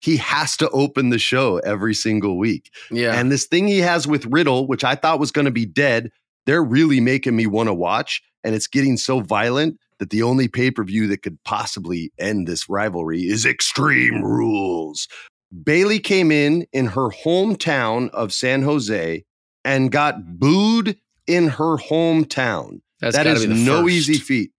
he 0.00 0.18
has 0.18 0.54
to 0.58 0.68
open 0.68 1.08
the 1.08 1.18
show 1.18 1.58
every 1.60 1.94
single 1.94 2.36
week. 2.36 2.70
Yeah. 2.90 3.18
And 3.18 3.32
this 3.32 3.46
thing 3.46 3.66
he 3.66 3.78
has 3.78 4.06
with 4.06 4.26
Riddle, 4.26 4.66
which 4.66 4.84
I 4.84 4.96
thought 4.96 5.18
was 5.18 5.32
going 5.32 5.46
to 5.46 5.50
be 5.50 5.64
dead, 5.64 6.12
they're 6.44 6.62
really 6.62 7.00
making 7.00 7.34
me 7.34 7.46
want 7.46 7.70
to 7.70 7.74
watch. 7.74 8.22
And 8.44 8.54
it's 8.54 8.66
getting 8.66 8.98
so 8.98 9.20
violent 9.20 9.80
that 9.98 10.10
the 10.10 10.22
only 10.22 10.48
pay 10.48 10.70
per 10.70 10.84
view 10.84 11.06
that 11.08 11.22
could 11.22 11.38
possibly 11.44 12.12
end 12.18 12.46
this 12.46 12.68
rivalry 12.68 13.22
is 13.22 13.46
Extreme 13.46 14.22
Rules. 14.22 15.08
Bayley 15.62 16.00
came 16.00 16.32
in 16.32 16.66
in 16.72 16.86
her 16.86 17.08
hometown 17.10 18.10
of 18.10 18.32
San 18.32 18.62
Jose 18.62 19.24
and 19.64 19.92
got 19.92 20.38
booed 20.38 20.96
in 21.26 21.48
her 21.48 21.76
hometown. 21.78 22.80
That's 23.00 23.16
That 23.16 23.26
is 23.26 23.46
no 23.46 23.82
first. 23.82 23.94
easy 23.94 24.14
feat. 24.14 24.50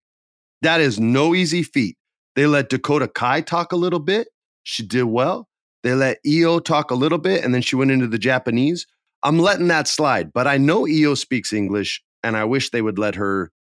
That 0.62 0.80
is 0.80 1.00
no 1.00 1.36
easy 1.36 1.64
feat. 1.64 1.98
They 2.36 2.48
let 2.48 2.70
Dakota 2.70 3.08
Kai 3.08 3.42
talk 3.42 3.72
a 3.72 3.76
little 3.78 4.00
bit. 4.00 4.30
She 4.64 4.84
did 4.84 5.04
well. 5.04 5.48
They 5.84 5.94
let 5.94 6.18
Io 6.26 6.60
talk 6.60 6.90
a 6.92 6.96
little 6.96 7.18
bit, 7.20 7.44
and 7.44 7.54
then 7.54 7.62
she 7.62 7.76
went 7.76 7.92
into 7.92 8.08
the 8.08 8.18
Japanese. 8.18 8.88
I'm 9.24 9.38
letting 9.40 9.68
that 9.68 9.88
slide, 9.88 10.34
but 10.34 10.48
I 10.48 10.58
know 10.58 10.88
Io 10.88 11.14
speaks 11.14 11.54
English, 11.54 12.02
and 12.24 12.36
I 12.36 12.44
wish 12.46 12.72
they 12.72 12.82
would 12.82 12.98
let 12.98 13.16
her 13.16 13.52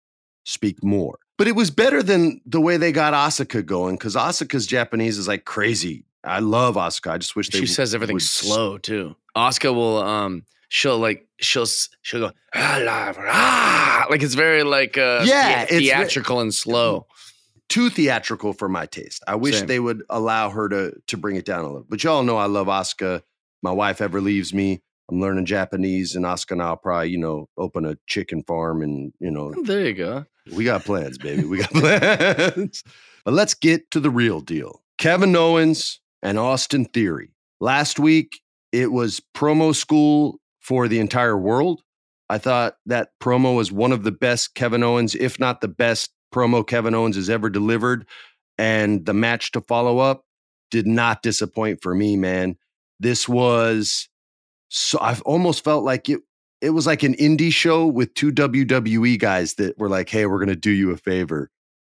speak 0.46 0.84
more. 0.84 1.17
But 1.38 1.48
it 1.48 1.56
was 1.56 1.70
better 1.70 2.01
than 2.01 2.42
the 2.46 2.62
way 2.62 2.77
they 2.77 2.92
got 2.92 3.13
Asuka 3.13 3.65
going, 3.65 3.96
because 3.96 4.15
Asuka's 4.15 4.65
Japanese 4.65 5.18
is 5.18 5.27
like 5.27 5.44
crazy. 5.46 6.06
I 6.24 6.39
love 6.39 6.75
Asuka. 6.75 7.12
I 7.12 7.18
just 7.18 7.36
wish 7.36 7.50
they 7.50 7.60
she 7.60 7.68
says 7.68 7.94
everything 7.94 8.20
slow 8.20 8.77
too. 8.77 9.15
Asuka 9.36 9.74
will 9.75 9.98
um 9.98 10.44
she'll 10.70 10.98
like 10.98 11.27
she'll 11.39 11.68
she'll 12.01 12.30
go 12.30 12.32
"Ah, 12.56 12.80
la, 12.82 13.13
ah," 13.27 14.08
like 14.10 14.24
it's 14.24 14.34
very 14.34 14.63
like 14.63 14.98
uh 14.98 15.24
Yeah, 15.25 15.65
the- 15.65 15.80
theatrical 15.80 16.39
and 16.39 16.54
slow. 16.54 17.06
too 17.68 17.89
theatrical 17.89 18.54
for 18.54 18.70
my 18.70 18.86
taste. 18.86 19.22
I 19.27 19.36
wish 19.36 19.58
Same. 19.58 19.68
they 19.68 19.80
would 19.80 20.04
allow 20.10 20.50
her 20.50 20.70
to 20.70 20.94
to 21.08 21.18
bring 21.18 21.36
it 21.36 21.46
down 21.46 21.60
a 21.65 21.68
little. 21.68 21.86
But 21.88 22.04
y'all 22.04 22.24
know 22.24 22.38
I 22.38 22.46
love 22.46 22.68
Asuka. 22.68 23.22
My 23.62 23.72
wife 23.72 24.00
ever 24.01 24.22
leaves 24.22 24.54
me. 24.54 24.82
I'm 25.12 25.20
learning 25.22 25.46
Japanese, 25.46 26.15
and 26.15 26.25
Asuka 26.25 26.51
and 26.54 26.62
I'll 26.63 26.77
probably 26.77 27.10
you 27.10 27.18
know 27.20 27.50
open 27.58 27.86
a 27.86 27.98
chicken 28.08 28.42
farm, 28.44 28.82
and 28.82 29.12
you 29.20 29.30
know 29.32 29.54
There 29.63 29.86
you 29.86 29.94
go. 29.94 30.25
We 30.54 30.64
got 30.66 30.86
plans, 30.86 31.18
baby. 31.18 31.44
We 31.44 31.60
got 31.60 31.70
plans. 31.72 32.84
But 33.24 33.34
let's 33.34 33.54
get 33.54 33.90
to 33.92 34.00
the 34.00 34.10
real 34.10 34.42
deal. 34.42 34.84
Kevin 34.98 35.36
Owens 35.36 36.00
and 36.22 36.38
Austin 36.38 36.86
Theory. 36.86 37.32
Last 37.60 38.00
week 38.00 38.42
it 38.72 38.92
was 38.92 39.22
promo 39.36 39.74
school 39.75 40.40
for 40.60 40.88
the 40.88 41.00
entire 41.00 41.38
world. 41.38 41.82
I 42.30 42.38
thought 42.38 42.75
that 42.86 43.10
promo 43.22 43.56
was 43.56 43.72
one 43.72 43.92
of 43.92 44.04
the 44.04 44.12
best 44.12 44.56
Kevin 44.56 44.84
Owens, 44.84 45.16
if 45.16 45.40
not 45.40 45.62
the 45.62 45.68
best 45.68 46.12
promo 46.34 46.66
Kevin 46.66 46.96
Owens 46.96 47.16
has 47.16 47.30
ever 47.30 47.50
delivered. 47.50 48.08
And 48.58 49.06
the 49.06 49.14
match 49.14 49.52
to 49.52 49.62
follow 49.62 50.00
up 50.00 50.25
did 50.72 50.88
not 50.88 51.22
disappoint 51.22 51.80
for 51.82 51.94
me, 51.94 52.18
man. 52.18 52.58
This 53.00 53.28
was 53.28 54.10
so 54.70 54.98
I've 55.00 55.22
almost 55.22 55.64
felt 55.64 55.84
like 55.84 56.10
it 56.10 56.22
it 56.62 56.72
was 56.72 56.88
like 56.88 57.04
an 57.04 57.16
indie 57.16 57.52
show 57.52 57.86
with 57.86 58.14
two 58.14 58.32
WWE 58.32 59.20
guys 59.20 59.56
that 59.56 59.78
were 59.78 59.90
like, 59.90 60.10
"Hey, 60.10 60.26
we're 60.26 60.40
going 60.40 60.50
to 60.50 60.56
do 60.56 60.72
you 60.72 60.92
a 60.92 60.98
favor 60.98 61.50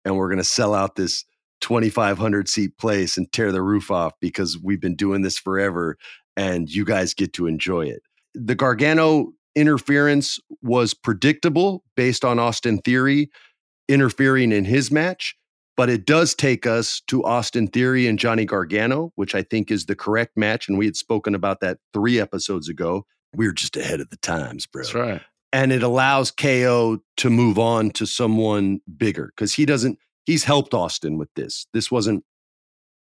and 0.04 0.16
we're 0.16 0.28
going 0.28 0.38
to 0.38 0.44
sell 0.44 0.74
out 0.74 0.96
this 0.96 1.24
2500 1.60 2.48
seat 2.48 2.76
place 2.78 3.16
and 3.16 3.30
tear 3.32 3.50
the 3.52 3.62
roof 3.62 3.90
off 3.90 4.12
because 4.20 4.58
we've 4.58 4.80
been 4.80 4.94
doing 4.94 5.22
this 5.22 5.38
forever 5.38 5.96
and 6.36 6.70
you 6.70 6.84
guys 6.84 7.14
get 7.14 7.32
to 7.34 7.46
enjoy 7.46 7.86
it." 7.86 8.02
The 8.34 8.54
Gargano 8.54 9.32
interference 9.54 10.38
was 10.62 10.94
predictable 10.94 11.82
based 11.96 12.24
on 12.24 12.38
Austin 12.38 12.78
Theory 12.78 13.30
interfering 13.88 14.52
in 14.52 14.64
his 14.64 14.90
match, 14.90 15.36
but 15.76 15.88
it 15.88 16.04
does 16.06 16.34
take 16.34 16.66
us 16.66 17.00
to 17.08 17.24
Austin 17.24 17.66
Theory 17.66 18.06
and 18.06 18.18
Johnny 18.18 18.44
Gargano, 18.44 19.12
which 19.16 19.34
I 19.34 19.42
think 19.42 19.70
is 19.70 19.86
the 19.86 19.96
correct 19.96 20.36
match. 20.36 20.68
And 20.68 20.78
we 20.78 20.84
had 20.84 20.96
spoken 20.96 21.34
about 21.34 21.60
that 21.60 21.78
three 21.92 22.20
episodes 22.20 22.68
ago. 22.68 23.06
We 23.34 23.46
were 23.46 23.52
just 23.52 23.76
ahead 23.76 24.00
of 24.00 24.10
the 24.10 24.16
times, 24.16 24.66
bro. 24.66 24.82
That's 24.82 24.94
right. 24.94 25.22
And 25.52 25.72
it 25.72 25.82
allows 25.82 26.30
KO 26.30 27.00
to 27.18 27.30
move 27.30 27.58
on 27.58 27.90
to 27.92 28.06
someone 28.06 28.80
bigger 28.96 29.32
because 29.34 29.54
he 29.54 29.64
doesn't, 29.64 29.98
he's 30.26 30.44
helped 30.44 30.74
Austin 30.74 31.16
with 31.16 31.32
this. 31.34 31.66
This 31.72 31.90
wasn't 31.90 32.24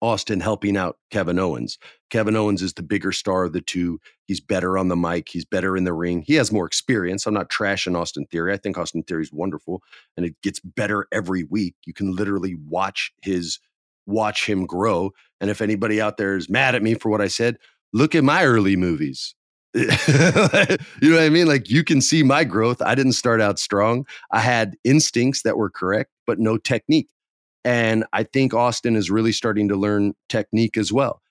Austin 0.04 0.40
helping 0.40 0.76
out 0.76 0.98
Kevin 1.10 1.38
Owens. 1.38 1.78
Kevin 2.10 2.36
Owens 2.36 2.60
is 2.60 2.74
the 2.74 2.82
bigger 2.82 3.10
star 3.10 3.44
of 3.44 3.54
the 3.54 3.62
two. 3.62 3.98
He's 4.26 4.40
better 4.40 4.76
on 4.76 4.88
the 4.88 4.96
mic. 4.96 5.30
He's 5.30 5.46
better 5.46 5.78
in 5.78 5.84
the 5.84 5.94
ring. 5.94 6.22
He 6.26 6.34
has 6.34 6.52
more 6.52 6.66
experience. 6.66 7.26
I'm 7.26 7.32
not 7.32 7.48
trashing 7.48 7.96
Austin 7.96 8.26
Theory. 8.26 8.52
I 8.52 8.58
think 8.58 8.76
Austin 8.76 9.02
Theory 9.02 9.22
is 9.22 9.32
wonderful 9.32 9.82
and 10.16 10.26
it 10.26 10.34
gets 10.42 10.60
better 10.60 11.06
every 11.10 11.44
week. 11.44 11.76
You 11.86 11.94
can 11.94 12.14
literally 12.14 12.54
watch 12.54 13.12
his 13.22 13.58
watch 14.06 14.46
him 14.46 14.66
grow. 14.66 15.12
And 15.40 15.48
if 15.48 15.62
anybody 15.62 16.02
out 16.02 16.18
there 16.18 16.36
is 16.36 16.50
mad 16.50 16.74
at 16.74 16.82
me 16.82 16.94
for 16.94 17.08
what 17.08 17.22
I 17.22 17.28
said, 17.28 17.56
look 17.94 18.14
at 18.14 18.24
my 18.24 18.44
early 18.44 18.76
movies. 18.76 19.34
you 19.74 19.86
know 19.86 21.16
what 21.16 21.22
I 21.22 21.28
mean? 21.30 21.48
Like 21.48 21.68
you 21.68 21.82
can 21.82 22.00
see 22.00 22.22
my 22.22 22.44
growth. 22.44 22.80
I 22.80 22.94
didn't 22.94 23.12
start 23.12 23.40
out 23.40 23.58
strong. 23.58 24.06
I 24.30 24.40
had 24.40 24.76
instincts 24.84 25.42
that 25.42 25.56
were 25.56 25.70
correct, 25.70 26.10
but 26.26 26.38
no 26.38 26.56
technique. 26.56 27.08
And 27.64 28.04
I 28.12 28.22
think 28.22 28.54
Austin 28.54 28.94
is 28.94 29.10
really 29.10 29.32
starting 29.32 29.68
to 29.68 29.76
learn 29.76 30.14
technique 30.28 30.76
as 30.76 30.92
well. 30.92 31.22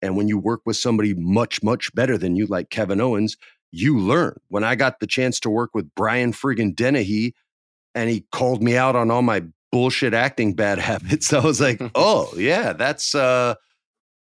And 0.00 0.16
when 0.16 0.26
you 0.26 0.36
work 0.36 0.62
with 0.66 0.76
somebody 0.76 1.14
much, 1.14 1.62
much 1.62 1.94
better 1.94 2.18
than 2.18 2.34
you, 2.34 2.46
like 2.46 2.70
Kevin 2.70 3.00
Owens, 3.00 3.36
you 3.70 3.98
learn. 3.98 4.36
When 4.48 4.64
I 4.64 4.74
got 4.74 4.98
the 4.98 5.06
chance 5.06 5.38
to 5.40 5.50
work 5.50 5.70
with 5.74 5.94
Brian 5.94 6.32
friggin' 6.32 6.74
Dennehy 6.74 7.34
and 7.94 8.10
he 8.10 8.24
called 8.32 8.62
me 8.62 8.76
out 8.76 8.96
on 8.96 9.10
all 9.10 9.22
my 9.22 9.44
bullshit 9.70 10.12
acting 10.12 10.54
bad 10.54 10.78
habits, 10.80 11.32
I 11.32 11.38
was 11.38 11.60
like, 11.60 11.80
oh, 11.94 12.32
yeah, 12.36 12.72
that's 12.72 13.14
uh, 13.14 13.54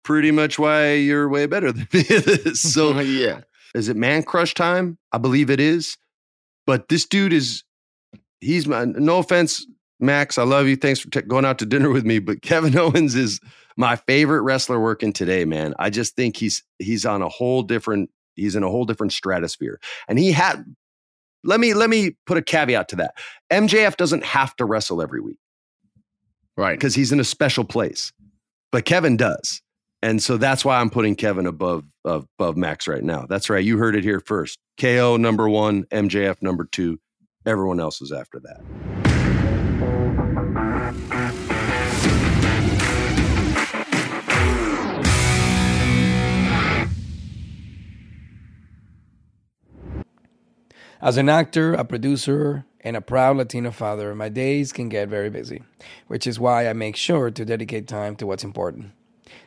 pretty 0.03 0.31
much 0.31 0.59
why 0.59 0.93
you're 0.93 1.29
way 1.29 1.45
better 1.45 1.71
than 1.71 1.87
me. 1.93 2.03
so, 2.55 2.99
yeah. 2.99 3.41
Is 3.75 3.89
it 3.89 3.95
man 3.97 4.23
crush 4.23 4.53
time? 4.53 4.97
I 5.11 5.17
believe 5.17 5.49
it 5.49 5.59
is. 5.59 5.97
But 6.65 6.89
this 6.89 7.05
dude 7.05 7.33
is, 7.33 7.63
he's 8.41 8.67
my, 8.67 8.85
no 8.85 9.17
offense, 9.19 9.65
Max. 9.99 10.37
I 10.37 10.43
love 10.43 10.67
you. 10.67 10.75
Thanks 10.75 10.99
for 10.99 11.09
t- 11.09 11.21
going 11.21 11.45
out 11.45 11.59
to 11.59 11.65
dinner 11.65 11.89
with 11.89 12.05
me. 12.05 12.19
But 12.19 12.41
Kevin 12.43 12.77
Owens 12.77 13.15
is 13.15 13.39
my 13.77 13.95
favorite 13.95 14.41
wrestler 14.41 14.79
working 14.79 15.13
today, 15.13 15.45
man. 15.45 15.73
I 15.79 15.89
just 15.89 16.15
think 16.15 16.37
he's, 16.37 16.63
he's 16.79 17.05
on 17.05 17.21
a 17.21 17.29
whole 17.29 17.63
different, 17.63 18.09
he's 18.35 18.55
in 18.55 18.63
a 18.63 18.69
whole 18.69 18.85
different 18.85 19.13
stratosphere. 19.13 19.79
And 20.07 20.19
he 20.19 20.31
had, 20.31 20.63
let 21.43 21.59
me, 21.59 21.73
let 21.73 21.89
me 21.89 22.17
put 22.25 22.37
a 22.37 22.41
caveat 22.41 22.89
to 22.89 22.95
that. 22.97 23.15
MJF 23.51 23.95
doesn't 23.97 24.23
have 24.25 24.55
to 24.57 24.65
wrestle 24.65 25.01
every 25.01 25.21
week 25.21 25.37
Right. 26.57 26.77
because 26.77 26.93
he's 26.95 27.11
in 27.13 27.19
a 27.19 27.23
special 27.25 27.63
place, 27.63 28.11
but 28.71 28.83
Kevin 28.85 29.15
does. 29.17 29.61
And 30.01 30.23
so 30.23 30.37
that's 30.37 30.63
why 30.63 30.79
I'm 30.79 30.89
putting 30.89 31.15
Kevin 31.15 31.45
above 31.45 31.83
above 32.05 32.55
Max 32.55 32.87
right 32.87 33.03
now. 33.03 33.25
That's 33.27 33.49
right. 33.49 33.63
You 33.63 33.77
heard 33.77 33.95
it 33.95 34.03
here 34.03 34.21
first. 34.21 34.57
KO 34.79 35.17
number 35.17 35.49
one, 35.49 35.83
MJF 35.85 36.41
number 36.41 36.65
two. 36.65 36.99
Everyone 37.45 37.79
else 37.79 38.01
is 38.01 38.11
after 38.11 38.39
that. 38.39 38.61
As 51.01 51.15
an 51.15 51.29
actor, 51.29 51.73
a 51.73 51.85
producer, 51.85 52.65
and 52.81 52.97
a 52.97 53.01
proud 53.01 53.37
Latino 53.37 53.71
father, 53.71 54.13
my 54.15 54.29
days 54.29 54.73
can 54.73 54.89
get 54.89 55.07
very 55.07 55.29
busy, 55.29 55.63
which 56.07 56.27
is 56.27 56.39
why 56.39 56.67
I 56.67 56.73
make 56.73 56.95
sure 56.95 57.31
to 57.31 57.45
dedicate 57.45 57.87
time 57.87 58.15
to 58.17 58.27
what's 58.27 58.43
important 58.43 58.91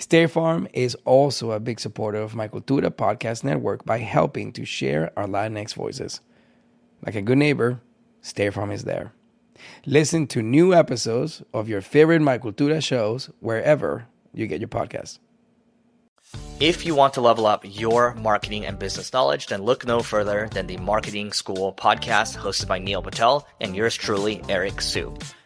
State 0.00 0.30
Farm 0.30 0.66
is 0.72 0.94
also 1.04 1.50
a 1.50 1.60
big 1.60 1.78
supporter 1.78 2.20
of 2.22 2.34
my 2.34 2.48
Cultura 2.48 2.88
podcast 2.88 3.44
network 3.44 3.84
by 3.84 3.98
helping 3.98 4.50
to 4.54 4.64
share 4.64 5.12
our 5.14 5.26
Latinx 5.26 5.74
voices. 5.74 6.22
Like 7.04 7.16
a 7.16 7.22
good 7.22 7.36
neighbor, 7.36 7.82
State 8.22 8.54
Farm 8.54 8.70
is 8.70 8.84
there. 8.84 9.12
Listen 9.84 10.26
to 10.28 10.40
new 10.40 10.72
episodes 10.72 11.42
of 11.52 11.68
your 11.68 11.82
favorite 11.82 12.22
My 12.22 12.38
Cultura 12.38 12.82
shows 12.82 13.28
wherever 13.40 14.06
you 14.32 14.46
get 14.46 14.58
your 14.58 14.68
podcasts. 14.68 15.18
If 16.60 16.86
you 16.86 16.94
want 16.94 17.12
to 17.14 17.20
level 17.20 17.46
up 17.46 17.64
your 17.66 18.14
marketing 18.14 18.64
and 18.64 18.78
business 18.78 19.12
knowledge, 19.12 19.48
then 19.48 19.62
look 19.62 19.86
no 19.86 20.00
further 20.00 20.48
than 20.50 20.66
the 20.66 20.78
Marketing 20.78 21.30
School 21.32 21.74
podcast 21.74 22.38
hosted 22.38 22.68
by 22.68 22.78
Neil 22.78 23.02
Patel 23.02 23.46
and 23.60 23.76
yours 23.76 23.96
truly, 23.96 24.40
Eric 24.48 24.80
Siu. 24.80 25.14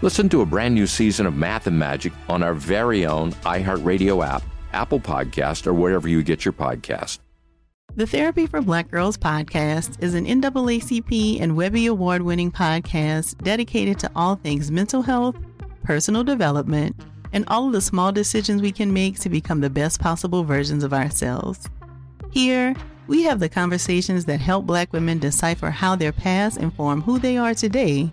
Listen 0.00 0.28
to 0.28 0.42
a 0.42 0.46
brand 0.46 0.76
new 0.76 0.86
season 0.86 1.26
of 1.26 1.34
Math 1.34 1.66
and 1.66 1.76
Magic 1.76 2.12
on 2.28 2.40
our 2.40 2.54
very 2.54 3.04
own 3.04 3.32
iHeartRadio 3.32 4.24
app, 4.24 4.44
Apple 4.72 5.00
Podcast, 5.00 5.66
or 5.66 5.74
wherever 5.74 6.06
you 6.06 6.22
get 6.22 6.44
your 6.44 6.52
podcast. 6.52 7.18
The 7.96 8.06
Therapy 8.06 8.46
for 8.46 8.60
Black 8.60 8.92
Girls 8.92 9.16
podcast 9.16 10.00
is 10.00 10.14
an 10.14 10.24
NAACP 10.24 11.40
and 11.40 11.56
Webby 11.56 11.86
Award 11.86 12.22
winning 12.22 12.52
podcast 12.52 13.42
dedicated 13.42 13.98
to 13.98 14.10
all 14.14 14.36
things 14.36 14.70
mental 14.70 15.02
health, 15.02 15.36
personal 15.82 16.22
development, 16.22 16.94
and 17.32 17.44
all 17.48 17.66
of 17.66 17.72
the 17.72 17.80
small 17.80 18.12
decisions 18.12 18.62
we 18.62 18.70
can 18.70 18.92
make 18.92 19.18
to 19.18 19.28
become 19.28 19.60
the 19.60 19.68
best 19.68 19.98
possible 19.98 20.44
versions 20.44 20.84
of 20.84 20.94
ourselves. 20.94 21.68
Here, 22.30 22.72
we 23.08 23.24
have 23.24 23.40
the 23.40 23.48
conversations 23.48 24.26
that 24.26 24.38
help 24.38 24.64
Black 24.64 24.92
women 24.92 25.18
decipher 25.18 25.70
how 25.70 25.96
their 25.96 26.12
past 26.12 26.58
inform 26.58 27.02
who 27.02 27.18
they 27.18 27.36
are 27.36 27.52
today 27.52 28.12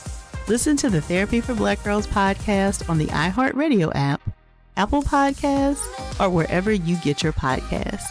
Listen 0.51 0.75
to 0.75 0.89
the 0.89 0.99
Therapy 0.99 1.39
for 1.39 1.55
Black 1.55 1.81
Girls 1.81 2.05
podcast 2.07 2.89
on 2.89 2.97
the 2.97 3.05
iHeartRadio 3.05 3.89
app, 3.95 4.19
Apple 4.75 5.01
Podcasts, 5.01 5.79
or 6.19 6.29
wherever 6.29 6.73
you 6.73 6.97
get 6.97 7.23
your 7.23 7.31
podcasts. 7.31 8.03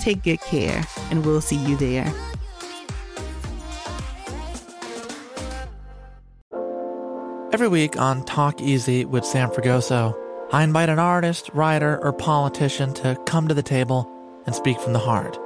Take 0.00 0.24
good 0.24 0.40
care, 0.40 0.82
and 1.12 1.24
we'll 1.24 1.40
see 1.40 1.54
you 1.54 1.76
there. 1.76 2.12
Every 7.52 7.68
week 7.68 7.96
on 7.96 8.24
Talk 8.24 8.60
Easy 8.60 9.04
with 9.04 9.24
Sam 9.24 9.48
Fragoso, 9.50 10.18
I 10.52 10.64
invite 10.64 10.88
an 10.88 10.98
artist, 10.98 11.48
writer, 11.54 12.04
or 12.04 12.12
politician 12.12 12.92
to 12.94 13.16
come 13.24 13.46
to 13.46 13.54
the 13.54 13.62
table 13.62 14.10
and 14.46 14.52
speak 14.52 14.80
from 14.80 14.94
the 14.94 14.98
heart 14.98 15.38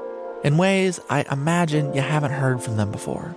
in 0.45 0.57
ways 0.57 0.99
I 1.11 1.27
imagine 1.31 1.93
you 1.93 2.01
haven't 2.01 2.33
heard 2.33 2.63
from 2.63 2.79
them 2.79 2.91
before. 2.91 3.37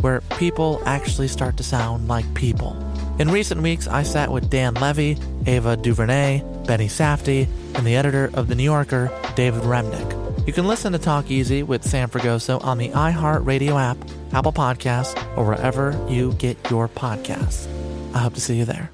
where 0.00 0.20
people 0.38 0.82
actually 0.86 1.28
start 1.28 1.56
to 1.58 1.62
sound 1.62 2.08
like 2.08 2.32
people. 2.34 2.76
In 3.18 3.30
recent 3.30 3.60
weeks, 3.60 3.86
I 3.86 4.02
sat 4.02 4.32
with 4.32 4.48
Dan 4.48 4.74
Levy, 4.74 5.18
Ava 5.46 5.76
DuVernay, 5.76 6.42
Benny 6.66 6.88
Safdie, 6.88 7.48
and 7.74 7.86
the 7.86 7.96
editor 7.96 8.30
of 8.34 8.48
The 8.48 8.54
New 8.54 8.64
Yorker, 8.64 9.10
David 9.34 9.62
Remnick. 9.62 10.46
You 10.46 10.52
can 10.54 10.66
listen 10.66 10.92
to 10.92 10.98
Talk 10.98 11.30
Easy 11.30 11.62
with 11.62 11.84
Sam 11.84 12.08
Fragoso 12.08 12.64
on 12.64 12.78
the 12.78 12.88
iHeartRadio 12.88 13.78
app, 13.78 13.98
Apple 14.32 14.52
Podcasts, 14.52 15.14
or 15.36 15.44
wherever 15.44 15.94
you 16.08 16.32
get 16.34 16.56
your 16.70 16.88
podcasts. 16.88 17.68
I 18.14 18.18
hope 18.18 18.34
to 18.34 18.40
see 18.40 18.56
you 18.56 18.64
there. 18.64 18.90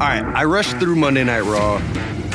All 0.00 0.06
right, 0.06 0.22
I 0.22 0.44
rushed 0.44 0.76
through 0.76 0.96
Monday 0.96 1.24
Night 1.24 1.40
Raw. 1.40 1.82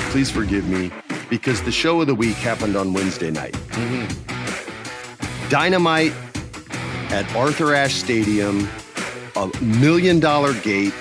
Please 0.09 0.29
forgive 0.29 0.67
me 0.67 0.91
because 1.29 1.63
the 1.63 1.71
show 1.71 2.01
of 2.01 2.07
the 2.07 2.15
week 2.15 2.35
happened 2.35 2.75
on 2.75 2.93
Wednesday 2.93 3.31
night. 3.31 3.53
Mm-hmm. 3.53 4.32
Dynamite 5.49 6.13
at 7.11 7.31
Arthur 7.35 7.75
Ashe 7.75 7.95
Stadium, 7.95 8.67
a 9.35 9.49
million 9.61 10.19
dollar 10.19 10.53
gate. 10.61 10.93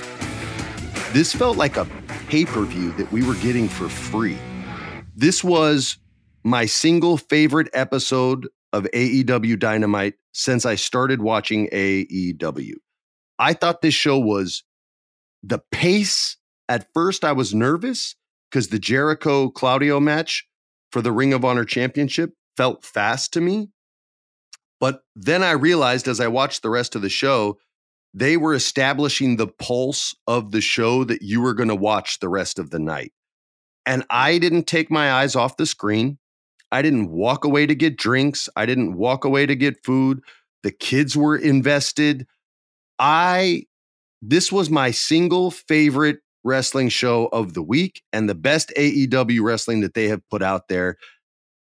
This 1.12 1.33
felt 1.35 1.57
like 1.57 1.76
a 1.76 1.87
pay 2.28 2.44
per 2.44 2.64
view 2.64 2.92
that 2.92 3.11
we 3.12 3.22
were 3.22 3.35
getting 3.37 3.68
for 3.68 3.88
free. 3.88 4.38
This 5.14 5.44
was 5.44 5.98
my 6.44 6.66
single 6.66 7.16
favorite 7.16 7.68
episode 7.72 8.48
of 8.72 8.85
AEW 8.94 9.59
Dynamite 9.59 10.14
since 10.33 10.64
I 10.64 10.74
started 10.74 11.20
watching 11.20 11.68
AEW. 11.68 12.74
I 13.38 13.52
thought 13.52 13.83
this 13.83 13.94
show 13.94 14.18
was 14.18 14.64
the 15.42 15.61
pace. 15.70 16.37
At 16.68 16.87
first, 16.94 17.24
I 17.24 17.33
was 17.33 17.55
nervous 17.55 18.16
because 18.50 18.68
the 18.68 18.78
Jericho 18.78 19.50
Claudio 19.50 20.00
match 20.00 20.46
for 20.90 21.02
the 21.02 21.12
Ring 21.12 21.33
of 21.33 21.44
Honor 21.44 21.64
Championship 21.64 22.35
felt 22.57 22.85
fast 22.85 23.33
to 23.35 23.40
me. 23.40 23.68
But 24.83 25.05
then 25.14 25.45
I 25.45 25.53
realized 25.53 26.09
as 26.09 26.18
I 26.18 26.27
watched 26.27 26.62
the 26.62 26.68
rest 26.68 26.97
of 26.97 27.03
the 27.03 27.09
show, 27.09 27.57
they 28.12 28.37
were 28.37 28.53
establishing 28.53 29.37
the 29.37 29.47
pulse 29.47 30.12
of 30.27 30.51
the 30.51 30.61
show 30.61 31.05
that 31.05 31.23
you 31.23 31.40
were 31.40 31.55
going 31.55 31.68
to 31.68 31.77
watch 31.77 32.18
the 32.18 32.29
rest 32.29 32.59
of 32.59 32.71
the 32.71 32.81
night. 32.81 33.12
And 33.87 34.05
I 34.11 34.38
didn't 34.38 34.66
take 34.66 34.90
my 34.90 35.12
eyes 35.12 35.37
off 35.37 35.57
the 35.57 35.66
screen. 35.66 36.18
I 36.73 36.83
didn't 36.83 37.12
walk 37.12 37.45
away 37.45 37.64
to 37.64 37.77
get 37.77 37.97
drinks. 37.97 38.49
I 38.57 38.66
didn't 38.66 38.97
walk 38.97 39.25
away 39.25 39.47
to 39.47 39.55
get 39.55 39.85
food. 39.85 40.21
The 40.64 40.73
kids 40.73 41.16
were 41.16 41.37
invested. 41.37 42.27
I, 42.99 43.66
this 44.21 44.51
was 44.51 44.68
my 44.68 44.90
single 44.90 45.53
favorite 45.53 46.18
wrestling 46.42 46.88
show 46.88 47.27
of 47.27 47.55
the 47.55 47.62
week 47.62 48.03
and 48.12 48.29
the 48.29 48.35
best 48.35 48.73
AEW 48.77 49.45
wrestling 49.45 49.83
that 49.83 49.95
they 49.95 50.09
have 50.09 50.29
put 50.29 50.42
out 50.42 50.66
there 50.66 50.97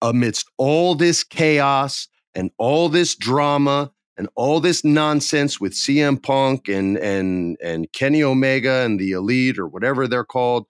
amidst 0.01 0.51
all 0.57 0.95
this 0.95 1.23
chaos 1.23 2.09
and 2.35 2.51
all 2.59 2.89
this 2.89 3.15
drama 3.15 3.91
and 4.17 4.29
all 4.35 4.61
this 4.61 4.85
nonsense 4.85 5.61
with 5.61 5.73
CM 5.73 6.23
Punk 6.23 6.69
and 6.69 6.97
and 6.99 7.57
and 7.63 7.91
Kenny 7.93 8.23
Omega 8.23 8.85
and 8.85 9.01
the 9.01 9.13
Elite 9.13 9.59
or 9.59 9.67
whatever 9.67 10.07
they're 10.07 10.25
called, 10.25 10.67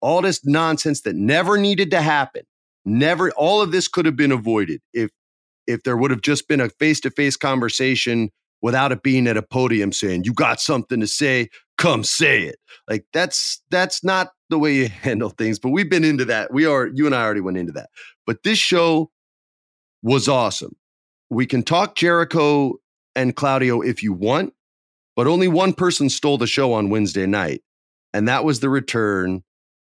all 0.00 0.22
this 0.22 0.44
nonsense 0.44 1.00
that 1.02 1.16
never 1.16 1.56
needed 1.56 1.90
to 1.92 2.02
happen. 2.02 2.42
Never 2.84 3.30
all 3.32 3.62
of 3.62 3.72
this 3.72 3.88
could 3.88 4.06
have 4.06 4.16
been 4.16 4.32
avoided 4.32 4.80
if 4.92 5.10
if 5.66 5.82
there 5.82 5.96
would 5.96 6.10
have 6.10 6.22
just 6.22 6.48
been 6.48 6.60
a 6.60 6.68
face-to-face 6.68 7.36
conversation 7.36 8.30
without 8.62 8.92
it 8.92 9.02
being 9.02 9.26
at 9.26 9.36
a 9.36 9.42
podium 9.42 9.92
saying, 9.92 10.24
"You 10.24 10.34
got 10.34 10.60
something 10.60 11.00
to 11.00 11.06
say, 11.06 11.48
come 11.78 12.04
say 12.04 12.42
it." 12.42 12.58
Like 12.88 13.06
that's 13.12 13.62
that's 13.70 14.04
not 14.04 14.32
the 14.50 14.58
way 14.58 14.74
you 14.74 14.88
handle 15.02 15.30
things, 15.30 15.58
but 15.58 15.70
we've 15.70 15.90
been 15.90 16.04
into 16.04 16.24
that. 16.26 16.52
We 16.52 16.66
are 16.66 16.88
you 16.88 17.06
and 17.06 17.14
I 17.14 17.22
already 17.22 17.40
went 17.40 17.56
into 17.56 17.72
that. 17.72 17.90
But 18.26 18.42
this 18.42 18.58
show 18.58 19.10
was 20.02 20.28
awesome. 20.28 20.76
We 21.30 21.46
can 21.46 21.62
talk 21.62 21.94
Jericho 21.94 22.74
and 23.14 23.36
Claudio 23.36 23.80
if 23.80 24.02
you 24.02 24.12
want, 24.12 24.52
but 25.14 25.28
only 25.28 25.46
one 25.46 25.72
person 25.72 26.10
stole 26.10 26.38
the 26.38 26.46
show 26.48 26.72
on 26.72 26.90
Wednesday 26.90 27.26
night, 27.26 27.62
and 28.12 28.26
that 28.26 28.44
was 28.44 28.58
the 28.58 28.68
return 28.68 29.44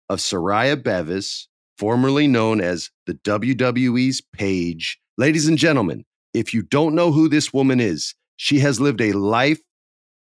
of 0.09 0.21
Saraya 0.21 0.83
Bevis, 0.83 1.49
formerly 1.77 2.27
known 2.27 2.63
as 2.63 2.91
the 3.07 3.15
WWE's 3.15 4.23
Paige. 4.33 4.99
Ladies 5.19 5.47
and 5.47 5.59
gentlemen, 5.59 6.05
if 6.33 6.55
you 6.55 6.63
don't 6.63 6.95
know 6.95 7.13
who 7.13 7.29
this 7.29 7.53
woman 7.53 7.79
is, 7.79 8.15
she 8.37 8.61
has 8.61 8.81
lived 8.81 9.03
a 9.03 9.13
life 9.13 9.61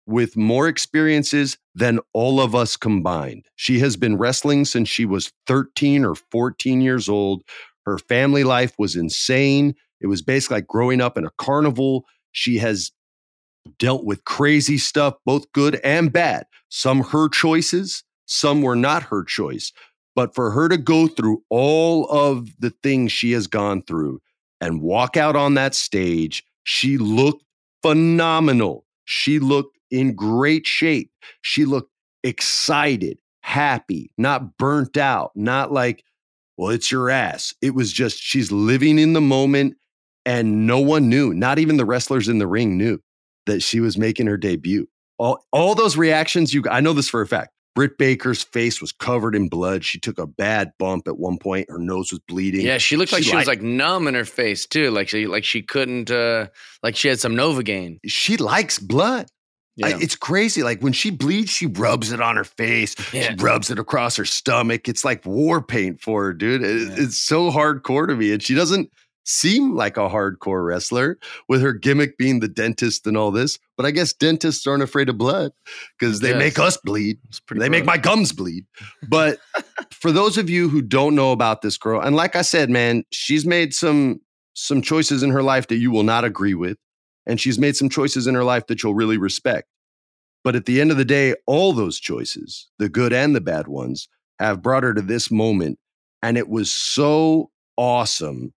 with 0.05 0.37
more 0.37 0.67
experiences 0.67 1.57
than 1.75 1.99
all 2.13 2.41
of 2.41 2.55
us 2.55 2.75
combined. 2.77 3.45
She 3.55 3.79
has 3.79 3.95
been 3.95 4.17
wrestling 4.17 4.65
since 4.65 4.89
she 4.89 5.05
was 5.05 5.31
13 5.47 6.03
or 6.03 6.15
14 6.15 6.81
years 6.81 7.07
old. 7.07 7.43
Her 7.85 7.97
family 7.97 8.43
life 8.43 8.73
was 8.79 8.95
insane. 8.95 9.75
It 10.01 10.07
was 10.07 10.21
basically 10.21 10.57
like 10.57 10.67
growing 10.67 11.01
up 11.01 11.17
in 11.17 11.25
a 11.25 11.31
carnival. 11.37 12.05
She 12.31 12.57
has 12.57 12.91
dealt 13.77 14.05
with 14.05 14.23
crazy 14.25 14.77
stuff, 14.77 15.15
both 15.25 15.51
good 15.51 15.79
and 15.83 16.11
bad. 16.11 16.45
Some 16.69 17.01
her 17.01 17.29
choices, 17.29 18.03
some 18.25 18.61
were 18.61 18.75
not 18.75 19.03
her 19.03 19.23
choice. 19.23 19.71
But 20.15 20.35
for 20.35 20.51
her 20.51 20.67
to 20.69 20.77
go 20.77 21.07
through 21.07 21.43
all 21.49 22.09
of 22.09 22.49
the 22.59 22.71
things 22.83 23.11
she 23.11 23.31
has 23.31 23.47
gone 23.47 23.83
through 23.83 24.21
and 24.59 24.81
walk 24.81 25.17
out 25.17 25.35
on 25.35 25.53
that 25.53 25.75
stage, 25.75 26.43
she 26.63 26.97
looked 26.97 27.43
phenomenal. 27.81 28.85
She 29.05 29.39
looked 29.39 29.77
in 29.91 30.15
great 30.15 30.67
shape. 30.67 31.11
She 31.41 31.65
looked 31.65 31.91
excited, 32.23 33.17
happy, 33.41 34.11
not 34.17 34.57
burnt 34.57 34.97
out, 34.97 35.31
not 35.35 35.71
like, 35.71 36.03
well, 36.57 36.69
it's 36.69 36.91
your 36.91 37.09
ass. 37.09 37.53
It 37.61 37.73
was 37.73 37.93
just 37.93 38.21
she's 38.21 38.51
living 38.51 38.99
in 38.99 39.13
the 39.13 39.21
moment 39.21 39.77
and 40.25 40.67
no 40.67 40.79
one 40.79 41.09
knew, 41.09 41.33
not 41.33 41.59
even 41.59 41.77
the 41.77 41.85
wrestlers 41.85 42.27
in 42.27 42.37
the 42.39 42.47
ring 42.47 42.77
knew 42.77 42.99
that 43.45 43.61
she 43.63 43.79
was 43.79 43.97
making 43.97 44.27
her 44.27 44.37
debut. 44.37 44.87
All, 45.17 45.43
all 45.51 45.75
those 45.75 45.97
reactions 45.97 46.53
you 46.53 46.63
I 46.69 46.81
know 46.81 46.93
this 46.93 47.09
for 47.09 47.21
a 47.21 47.27
fact. 47.27 47.51
Britt 47.75 47.97
Baker's 47.97 48.43
face 48.43 48.81
was 48.81 48.91
covered 48.91 49.35
in 49.35 49.47
blood. 49.47 49.85
She 49.85 49.99
took 49.99 50.17
a 50.17 50.25
bad 50.27 50.71
bump 50.79 51.07
at 51.07 51.17
one 51.17 51.37
point. 51.37 51.69
Her 51.69 51.77
nose 51.77 52.11
was 52.11 52.19
bleeding. 52.27 52.65
Yeah, 52.65 52.77
she 52.77 52.97
looked 52.97 53.11
like 53.13 53.23
she, 53.23 53.35
was 53.35 53.47
like 53.47 53.61
numb 53.61 54.07
in 54.07 54.15
her 54.15 54.25
face 54.25 54.65
too. 54.65 54.91
Like 54.91 55.07
she 55.07 55.27
like 55.27 55.43
she 55.45 55.61
couldn't 55.61 56.09
uh 56.11 56.47
like 56.83 56.95
she 56.95 57.07
had 57.07 57.19
some 57.19 57.35
Novocaine. 57.35 57.99
She 58.05 58.37
likes 58.37 58.79
blood. 58.79 59.27
I- 59.81 59.93
it's 60.01 60.15
crazy. 60.15 60.61
Like 60.61 60.81
when 60.81 60.91
she 60.93 61.09
bleeds, 61.09 61.51
she 61.51 61.67
rubs 61.67 62.11
it 62.11 62.19
on 62.19 62.35
her 62.35 62.43
face. 62.43 62.95
Yeah. 63.13 63.29
She 63.29 63.35
rubs 63.35 63.69
it 63.69 63.79
across 63.79 64.17
her 64.17 64.25
stomach. 64.25 64.89
It's 64.89 65.05
like 65.05 65.25
war 65.25 65.61
paint 65.61 66.01
for 66.01 66.25
her, 66.25 66.33
dude. 66.33 66.63
It- 66.63 66.99
It's 66.99 67.17
so 67.19 67.49
hardcore 67.49 68.07
to 68.07 68.15
me. 68.15 68.33
And 68.33 68.43
she 68.43 68.55
doesn't 68.55 68.89
seem 69.29 69.75
like 69.75 69.95
a 69.95 70.09
hardcore 70.09 70.65
wrestler 70.65 71.17
with 71.47 71.61
her 71.61 71.73
gimmick 71.73 72.17
being 72.17 72.39
the 72.39 72.47
dentist 72.47 73.05
and 73.05 73.15
all 73.15 73.31
this. 73.31 73.59
But 73.77 73.85
I 73.85 73.91
guess 73.91 74.11
dentists 74.11 74.65
aren't 74.65 74.83
afraid 74.83 75.07
of 75.07 75.17
blood 75.17 75.51
because 75.97 76.19
they 76.19 76.29
Yes. 76.29 76.39
make 76.39 76.59
us 76.59 76.77
bleed. 76.77 77.19
They 77.51 77.69
make 77.69 77.85
my 77.85 77.97
gums 77.97 78.31
bleed. 78.31 78.65
But 79.07 79.39
for 79.91 80.11
those 80.11 80.37
of 80.37 80.49
you 80.49 80.67
who 80.67 80.81
don't 80.81 81.15
know 81.15 81.31
about 81.31 81.61
this 81.61 81.77
girl, 81.77 82.01
and 82.01 82.15
like 82.15 82.35
I 82.35 82.41
said, 82.41 82.69
man, 82.69 83.03
she's 83.11 83.45
made 83.45 83.73
some 83.73 84.19
some 84.55 84.81
choices 84.81 85.23
in 85.23 85.29
her 85.29 85.43
life 85.43 85.67
that 85.67 85.77
you 85.77 85.89
will 85.91 86.03
not 86.03 86.25
agree 86.25 86.53
with 86.55 86.77
and 87.25 87.39
she's 87.39 87.57
made 87.59 87.75
some 87.77 87.87
choices 87.87 88.27
in 88.27 88.35
her 88.35 88.43
life 88.43 88.67
that 88.67 88.83
you'll 88.83 88.95
really 88.95 89.17
respect. 89.17 89.67
But 90.43 90.55
at 90.55 90.65
the 90.65 90.81
end 90.81 90.91
of 90.91 90.97
the 90.97 91.05
day, 91.05 91.35
all 91.45 91.71
those 91.71 91.99
choices, 91.99 92.67
the 92.79 92.89
good 92.89 93.13
and 93.13 93.35
the 93.35 93.41
bad 93.41 93.67
ones, 93.67 94.09
have 94.39 94.61
brought 94.61 94.83
her 94.83 94.93
to 94.93 95.01
this 95.01 95.29
moment. 95.31 95.77
And 96.21 96.37
it 96.37 96.49
was 96.49 96.69
so 96.71 97.51
awesome 97.77 98.53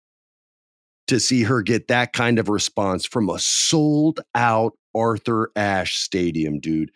to 1.10 1.20
see 1.20 1.42
her 1.42 1.62
get 1.62 1.88
that 1.88 2.12
kind 2.12 2.38
of 2.38 2.48
response 2.48 3.04
from 3.04 3.28
a 3.28 3.38
sold 3.38 4.20
out 4.34 4.72
Arthur 4.94 5.50
Ashe 5.54 5.98
Stadium, 5.98 6.58
dude. 6.58 6.90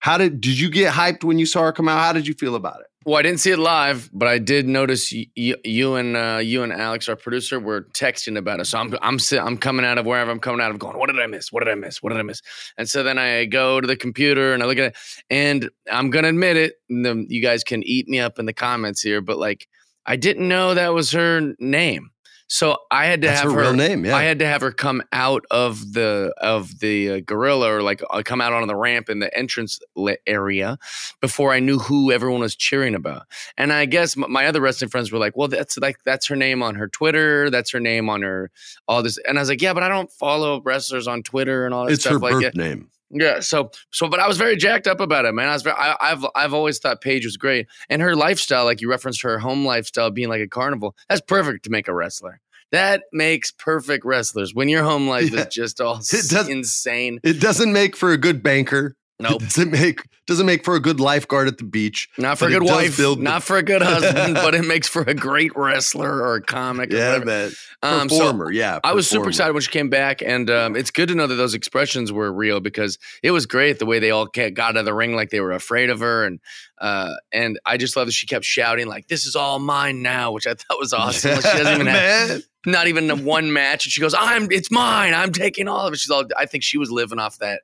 How 0.00 0.18
did 0.18 0.40
did 0.40 0.58
you 0.58 0.70
get 0.70 0.92
hyped 0.92 1.24
when 1.24 1.38
you 1.38 1.46
saw 1.46 1.62
her 1.62 1.72
come 1.72 1.88
out? 1.88 2.00
How 2.00 2.12
did 2.12 2.26
you 2.26 2.34
feel 2.34 2.54
about 2.54 2.80
it? 2.80 2.86
Well, 3.06 3.16
I 3.16 3.22
didn't 3.22 3.40
see 3.40 3.50
it 3.50 3.58
live, 3.58 4.10
but 4.12 4.28
I 4.28 4.38
did 4.38 4.68
notice 4.68 5.10
you, 5.10 5.24
you, 5.34 5.56
you 5.64 5.94
and 5.94 6.16
uh, 6.16 6.40
you 6.42 6.62
and 6.62 6.70
Alex, 6.70 7.08
our 7.08 7.16
producer, 7.16 7.58
were 7.58 7.82
texting 7.94 8.36
about 8.36 8.60
it. 8.60 8.66
So 8.66 8.78
I'm 8.78 8.94
I'm 9.00 9.18
I'm 9.40 9.56
coming 9.56 9.86
out 9.86 9.98
of 9.98 10.04
wherever 10.04 10.30
I'm 10.30 10.40
coming 10.40 10.60
out 10.60 10.70
of, 10.70 10.78
going, 10.78 10.98
what 10.98 11.06
did 11.06 11.18
I 11.18 11.26
miss? 11.26 11.50
What 11.50 11.64
did 11.64 11.70
I 11.70 11.76
miss? 11.76 12.02
What 12.02 12.10
did 12.10 12.18
I 12.18 12.22
miss? 12.22 12.42
And 12.76 12.88
so 12.88 13.02
then 13.02 13.18
I 13.18 13.46
go 13.46 13.80
to 13.80 13.86
the 13.86 13.96
computer 13.96 14.52
and 14.52 14.62
I 14.62 14.66
look 14.66 14.78
at 14.78 14.92
it, 14.92 14.96
and 15.30 15.70
I'm 15.90 16.10
gonna 16.10 16.28
admit 16.28 16.56
it. 16.56 16.74
then 16.88 17.26
You 17.28 17.42
guys 17.42 17.64
can 17.64 17.82
eat 17.84 18.08
me 18.08 18.20
up 18.20 18.38
in 18.38 18.46
the 18.46 18.52
comments 18.52 19.00
here, 19.00 19.20
but 19.20 19.38
like 19.38 19.66
I 20.06 20.16
didn't 20.16 20.48
know 20.48 20.74
that 20.74 20.92
was 20.92 21.10
her 21.12 21.54
name. 21.58 22.10
So 22.52 22.78
I 22.90 23.06
had 23.06 23.22
to 23.22 23.28
That's 23.28 23.42
have 23.42 23.52
her 23.52 23.60
real 23.60 23.74
name, 23.74 24.04
yeah. 24.04 24.16
I 24.16 24.24
had 24.24 24.40
to 24.40 24.46
have 24.46 24.60
her 24.60 24.72
come 24.72 25.04
out 25.12 25.44
of 25.52 25.92
the 25.92 26.34
of 26.38 26.80
the 26.80 27.10
uh, 27.10 27.20
gorilla 27.24 27.72
or 27.76 27.80
like 27.80 28.02
uh, 28.10 28.22
come 28.24 28.40
out 28.40 28.52
on 28.52 28.66
the 28.66 28.74
ramp 28.74 29.08
in 29.08 29.20
the 29.20 29.32
entrance 29.38 29.78
area 30.26 30.76
before 31.20 31.52
I 31.52 31.60
knew 31.60 31.78
who 31.78 32.10
everyone 32.10 32.40
was 32.40 32.56
cheering 32.56 32.96
about. 32.96 33.22
And 33.56 33.72
I 33.72 33.84
guess 33.84 34.16
m- 34.18 34.32
my 34.32 34.46
other 34.46 34.60
wrestling 34.60 34.90
friends 34.90 35.12
were 35.12 35.20
like, 35.20 35.36
"Well, 35.36 35.46
that's 35.46 35.78
like 35.78 35.98
that's 36.04 36.26
her 36.26 36.34
name 36.34 36.60
on 36.60 36.74
her 36.74 36.88
Twitter. 36.88 37.50
That's 37.50 37.70
her 37.70 37.78
name 37.78 38.08
on 38.10 38.22
her 38.22 38.50
all 38.88 39.04
this." 39.04 39.16
And 39.28 39.38
I 39.38 39.42
was 39.42 39.48
like, 39.48 39.62
"Yeah, 39.62 39.72
but 39.72 39.84
I 39.84 39.88
don't 39.88 40.10
follow 40.10 40.60
wrestlers 40.60 41.06
on 41.06 41.22
Twitter 41.22 41.66
and 41.66 41.72
all 41.72 41.86
that 41.86 41.92
It's 41.92 42.02
stuff 42.02 42.14
her 42.14 42.18
like 42.18 42.32
birth 42.32 42.42
that." 42.42 42.56
name. 42.56 42.90
Yeah, 43.12 43.40
so 43.40 43.70
so, 43.90 44.08
but 44.08 44.20
I 44.20 44.28
was 44.28 44.36
very 44.36 44.56
jacked 44.56 44.86
up 44.86 45.00
about 45.00 45.24
it, 45.24 45.32
man. 45.34 45.48
I 45.48 45.52
was 45.52 45.62
very, 45.62 45.76
I, 45.76 45.96
I've 46.00 46.24
I've 46.34 46.54
always 46.54 46.78
thought 46.78 47.00
Paige 47.00 47.24
was 47.24 47.36
great, 47.36 47.66
and 47.88 48.00
her 48.02 48.14
lifestyle, 48.14 48.64
like 48.64 48.80
you 48.80 48.88
referenced 48.88 49.22
her 49.22 49.38
home 49.40 49.64
lifestyle 49.64 50.10
being 50.10 50.28
like 50.28 50.40
a 50.40 50.46
carnival, 50.48 50.94
that's 51.08 51.20
perfect 51.20 51.64
to 51.64 51.70
make 51.70 51.88
a 51.88 51.94
wrestler. 51.94 52.40
That 52.72 53.02
makes 53.12 53.50
perfect 53.50 54.04
wrestlers 54.04 54.54
when 54.54 54.68
your 54.68 54.84
home 54.84 55.08
life 55.08 55.32
Yeah. 55.32 55.40
is 55.40 55.46
just 55.52 55.80
all 55.80 55.96
It 55.96 56.28
does- 56.30 56.48
insane. 56.48 57.18
It 57.24 57.40
doesn't 57.40 57.72
make 57.72 57.96
for 57.96 58.12
a 58.12 58.16
good 58.16 58.44
banker. 58.44 58.94
Nope. 59.20 59.40
does 59.40 59.58
it 59.58 59.68
make 59.68 60.02
doesn't 60.30 60.46
make 60.46 60.64
for 60.64 60.76
a 60.76 60.80
good 60.80 61.00
lifeguard 61.00 61.48
at 61.48 61.58
the 61.58 61.64
beach. 61.64 62.08
Not 62.16 62.38
for 62.38 62.46
a 62.46 62.50
good 62.50 62.62
wife, 62.62 62.96
build- 62.96 63.20
not 63.20 63.42
for 63.42 63.56
a 63.56 63.64
good 63.64 63.82
husband, 63.82 64.34
but 64.34 64.54
it 64.54 64.64
makes 64.64 64.86
for 64.86 65.02
a 65.02 65.12
great 65.12 65.50
wrestler 65.56 66.22
or 66.22 66.36
a 66.36 66.42
comic. 66.42 66.92
Yeah, 66.92 67.18
whatever. 67.18 67.24
man. 67.24 67.50
Um, 67.82 68.08
so 68.08 68.18
Performer, 68.18 68.52
yeah. 68.52 68.78
I 68.84 68.92
was 68.92 69.08
super 69.08 69.28
excited 69.28 69.52
when 69.54 69.62
she 69.62 69.72
came 69.72 69.90
back, 69.90 70.22
and 70.22 70.48
um, 70.48 70.76
it's 70.76 70.92
good 70.92 71.08
to 71.08 71.16
know 71.16 71.26
that 71.26 71.34
those 71.34 71.54
expressions 71.54 72.12
were 72.12 72.32
real 72.32 72.60
because 72.60 72.96
it 73.24 73.32
was 73.32 73.46
great 73.46 73.80
the 73.80 73.86
way 73.86 73.98
they 73.98 74.12
all 74.12 74.26
got 74.26 74.56
out 74.56 74.76
of 74.76 74.84
the 74.84 74.94
ring 74.94 75.16
like 75.16 75.30
they 75.30 75.40
were 75.40 75.52
afraid 75.52 75.90
of 75.90 75.98
her, 75.98 76.24
and 76.24 76.38
uh, 76.80 77.14
and 77.32 77.58
I 77.66 77.76
just 77.76 77.96
love 77.96 78.06
that 78.06 78.12
she 78.12 78.26
kept 78.26 78.44
shouting 78.44 78.86
like 78.86 79.08
"This 79.08 79.26
is 79.26 79.34
all 79.34 79.58
mine 79.58 80.00
now," 80.00 80.30
which 80.30 80.46
I 80.46 80.54
thought 80.54 80.78
was 80.78 80.92
awesome. 80.92 81.32
Like, 81.32 81.44
she 81.44 81.58
doesn't 81.58 81.74
even 81.74 81.86
have 81.88 82.42
not 82.66 82.86
even 82.86 83.24
one 83.24 83.52
match, 83.52 83.84
and 83.84 83.90
she 83.90 84.00
goes, 84.00 84.14
"I'm 84.16 84.50
it's 84.52 84.70
mine. 84.70 85.12
I'm 85.12 85.32
taking 85.32 85.66
all 85.66 85.88
of 85.88 85.92
it." 85.92 85.98
She's 85.98 86.10
all. 86.10 86.24
I 86.36 86.46
think 86.46 86.62
she 86.62 86.78
was 86.78 86.92
living 86.92 87.18
off 87.18 87.38
that 87.38 87.62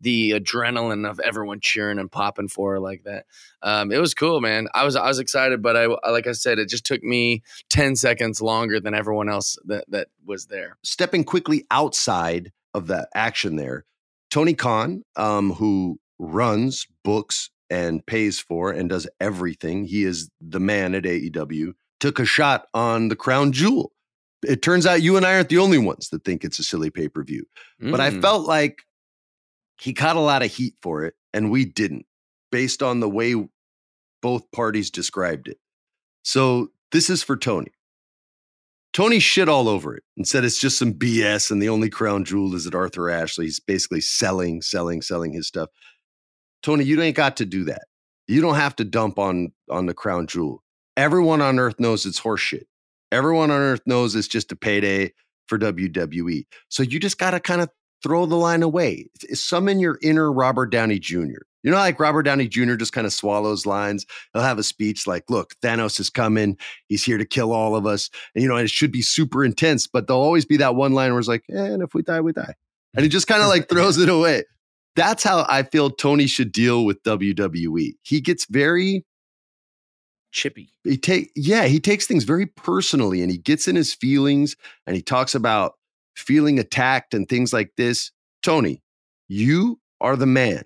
the 0.00 0.30
adrenaline 0.32 1.08
of 1.08 1.18
everyone 1.20 1.60
cheering 1.60 1.98
and 1.98 2.10
popping 2.10 2.48
for 2.48 2.72
her 2.72 2.80
like 2.80 3.02
that. 3.04 3.26
Um, 3.62 3.90
it 3.90 3.98
was 3.98 4.14
cool, 4.14 4.40
man. 4.40 4.68
I 4.74 4.84
was 4.84 4.94
I 4.96 5.06
was 5.08 5.18
excited, 5.18 5.62
but 5.62 5.76
I 5.76 5.86
like 6.10 6.26
I 6.26 6.32
said, 6.32 6.58
it 6.58 6.68
just 6.68 6.86
took 6.86 7.02
me 7.02 7.42
ten 7.68 7.96
seconds 7.96 8.40
longer 8.40 8.78
than 8.80 8.94
everyone 8.94 9.28
else 9.28 9.56
that 9.66 9.84
that 9.90 10.08
was 10.24 10.46
there. 10.46 10.76
stepping 10.82 11.24
quickly 11.24 11.66
outside 11.70 12.52
of 12.74 12.86
the 12.86 13.08
action 13.14 13.56
there, 13.56 13.84
Tony 14.30 14.54
Khan, 14.54 15.02
um, 15.16 15.52
who 15.54 15.98
runs, 16.18 16.86
books, 17.04 17.50
and 17.70 18.04
pays 18.06 18.38
for 18.40 18.70
and 18.70 18.88
does 18.88 19.08
everything, 19.20 19.84
he 19.84 20.04
is 20.04 20.30
the 20.40 20.60
man 20.60 20.94
at 20.94 21.04
AEW, 21.04 21.72
took 22.00 22.18
a 22.18 22.24
shot 22.24 22.66
on 22.74 23.08
the 23.08 23.16
crown 23.16 23.52
jewel. 23.52 23.92
It 24.46 24.62
turns 24.62 24.86
out 24.86 25.02
you 25.02 25.16
and 25.16 25.26
I 25.26 25.34
aren't 25.34 25.48
the 25.48 25.58
only 25.58 25.78
ones 25.78 26.10
that 26.10 26.24
think 26.24 26.44
it's 26.44 26.58
a 26.58 26.62
silly 26.62 26.90
pay 26.90 27.08
per 27.08 27.24
view. 27.24 27.44
But 27.80 28.00
I 28.00 28.10
Mm. 28.10 28.20
felt 28.22 28.46
like 28.46 28.82
he 29.80 29.92
caught 29.92 30.16
a 30.16 30.20
lot 30.20 30.42
of 30.42 30.52
heat 30.52 30.74
for 30.82 31.04
it, 31.04 31.14
and 31.32 31.50
we 31.50 31.64
didn't, 31.64 32.06
based 32.50 32.82
on 32.82 33.00
the 33.00 33.08
way 33.08 33.34
both 34.20 34.50
parties 34.50 34.90
described 34.90 35.48
it. 35.48 35.58
So 36.22 36.68
this 36.92 37.08
is 37.10 37.22
for 37.22 37.36
Tony. 37.36 37.72
Tony 38.92 39.18
shit 39.20 39.48
all 39.48 39.68
over 39.68 39.94
it 39.94 40.02
and 40.16 40.26
said 40.26 40.44
it's 40.44 40.60
just 40.60 40.78
some 40.78 40.92
BS, 40.94 41.50
and 41.50 41.62
the 41.62 41.68
only 41.68 41.90
crown 41.90 42.24
jewel 42.24 42.54
is 42.54 42.66
at 42.66 42.74
Arthur 42.74 43.10
Ashley. 43.10 43.44
He's 43.44 43.60
basically 43.60 44.00
selling, 44.00 44.62
selling, 44.62 45.02
selling 45.02 45.32
his 45.32 45.46
stuff. 45.46 45.68
Tony, 46.62 46.84
you 46.84 47.00
ain't 47.00 47.16
got 47.16 47.36
to 47.36 47.46
do 47.46 47.64
that. 47.64 47.82
You 48.26 48.40
don't 48.40 48.56
have 48.56 48.76
to 48.76 48.84
dump 48.84 49.18
on 49.18 49.52
on 49.70 49.86
the 49.86 49.94
crown 49.94 50.26
jewel. 50.26 50.62
Everyone 50.96 51.40
on 51.40 51.58
earth 51.58 51.78
knows 51.78 52.04
it's 52.06 52.20
horseshit. 52.20 52.64
Everyone 53.12 53.50
on 53.50 53.60
earth 53.60 53.80
knows 53.86 54.16
it's 54.16 54.28
just 54.28 54.52
a 54.52 54.56
payday 54.56 55.12
for 55.46 55.58
WWE. 55.58 56.46
So 56.68 56.82
you 56.82 56.98
just 56.98 57.18
got 57.18 57.30
to 57.30 57.40
kind 57.40 57.60
of 57.60 57.70
throw 58.02 58.26
the 58.26 58.36
line 58.36 58.62
away. 58.62 59.08
Summon 59.32 59.80
your 59.80 59.98
inner 60.02 60.32
Robert 60.32 60.66
Downey 60.66 60.98
Jr. 60.98 61.42
You 61.62 61.72
know, 61.72 61.76
like 61.76 61.98
Robert 61.98 62.22
Downey 62.22 62.48
Jr. 62.48 62.76
just 62.76 62.92
kind 62.92 63.06
of 63.06 63.12
swallows 63.12 63.66
lines. 63.66 64.06
He'll 64.32 64.42
have 64.42 64.58
a 64.58 64.62
speech 64.62 65.06
like, 65.06 65.24
look, 65.28 65.54
Thanos 65.62 65.98
is 65.98 66.08
coming. 66.08 66.56
He's 66.86 67.04
here 67.04 67.18
to 67.18 67.26
kill 67.26 67.52
all 67.52 67.74
of 67.74 67.84
us. 67.84 68.10
And, 68.34 68.42
you 68.42 68.48
know, 68.48 68.56
it 68.56 68.70
should 68.70 68.92
be 68.92 69.02
super 69.02 69.44
intense, 69.44 69.86
but 69.86 70.06
there'll 70.06 70.22
always 70.22 70.46
be 70.46 70.56
that 70.58 70.76
one 70.76 70.92
line 70.92 71.10
where 71.10 71.18
it's 71.18 71.28
like, 71.28 71.44
eh, 71.50 71.58
and 71.58 71.82
if 71.82 71.94
we 71.94 72.02
die, 72.02 72.20
we 72.20 72.32
die. 72.32 72.54
And 72.94 73.02
he 73.02 73.08
just 73.08 73.26
kind 73.26 73.42
of 73.42 73.48
like 73.48 73.68
throws 73.68 73.98
it 73.98 74.08
away. 74.08 74.44
That's 74.96 75.22
how 75.22 75.44
I 75.48 75.62
feel 75.62 75.90
Tony 75.90 76.26
should 76.26 76.52
deal 76.52 76.84
with 76.84 77.02
WWE. 77.02 77.94
He 78.02 78.20
gets 78.20 78.46
very 78.48 79.04
chippy. 80.32 80.72
He 80.84 80.96
take 80.96 81.30
yeah, 81.36 81.64
he 81.64 81.80
takes 81.80 82.06
things 82.06 82.24
very 82.24 82.46
personally 82.46 83.22
and 83.22 83.30
he 83.30 83.38
gets 83.38 83.68
in 83.68 83.76
his 83.76 83.94
feelings 83.94 84.56
and 84.86 84.96
he 84.96 85.02
talks 85.02 85.34
about 85.34 85.74
feeling 86.18 86.58
attacked 86.58 87.14
and 87.14 87.28
things 87.28 87.52
like 87.52 87.72
this. 87.76 88.10
Tony, 88.42 88.82
you 89.28 89.80
are 90.00 90.16
the 90.16 90.26
man. 90.26 90.64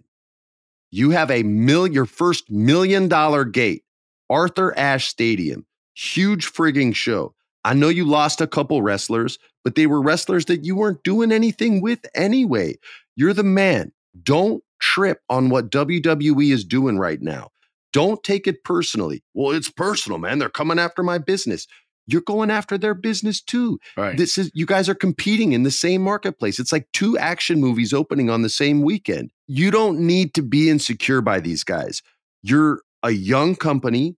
You 0.91 1.11
have 1.11 1.31
a 1.31 1.43
million 1.43 1.95
your 1.95 2.07
first 2.07 2.51
million 2.51 3.09
dollar 3.09 3.45
gate, 3.45 3.85
Arthur 4.29 4.77
Ashe 4.79 5.09
Stadium, 5.09 5.67
huge 5.95 6.53
frigging 6.53 6.95
show. 6.95 7.35
I 7.65 7.75
know 7.75 7.89
you 7.89 8.05
lost 8.05 8.41
a 8.41 8.47
couple 8.47 8.83
wrestlers, 8.83 9.39
but 9.65 9.75
they 9.75 9.87
were 9.87 10.03
wrestlers 10.03 10.47
that 10.47 10.65
you 10.65 10.77
weren't 10.77 11.05
doing 11.05 11.33
anything 11.33 11.81
with 11.81 12.01
anyway. 12.15 12.77
You're 13.17 13.35
the 13.35 13.45
man. 13.45 13.93
Don't 14.23 14.63
trip 14.81 15.21
on 15.31 15.49
what 15.49 15.71
WWE 15.71 16.53
is 16.53 16.65
doing 16.65 16.99
right 16.99 17.23
now. 17.23 17.51
Don't 17.93 18.23
take 18.25 18.47
it 18.47 18.65
personally. 18.65 19.23
Well, 19.35 19.55
it's 19.55 19.71
personal, 19.71 20.19
man. 20.19 20.39
They're 20.39 20.49
coming 20.49 20.79
after 20.79 21.03
my 21.03 21.19
business. 21.19 21.67
You're 22.07 22.21
going 22.23 22.51
after 22.51 22.77
their 22.77 22.95
business 22.95 23.41
too. 23.41 23.79
Right. 23.97 24.17
This 24.17 24.37
is 24.39 24.51
you 24.55 24.67
guys 24.67 24.89
are 24.89 24.95
competing 24.95 25.53
in 25.53 25.63
the 25.63 25.71
same 25.71 26.03
marketplace. 26.03 26.59
It's 26.59 26.73
like 26.73 26.89
two 26.93 27.17
action 27.19 27.61
movies 27.61 27.93
opening 27.93 28.29
on 28.29 28.43
the 28.43 28.49
same 28.49 28.83
weekend. 28.83 29.31
You 29.47 29.71
don't 29.71 30.01
need 30.01 30.35
to 30.35 30.43
be 30.43 30.69
insecure 30.69 31.21
by 31.21 31.41
these 31.41 31.65
guys. 31.65 32.03
You're 32.43 32.83
a 33.03 33.11
young 33.11 33.55
company. 33.55 34.17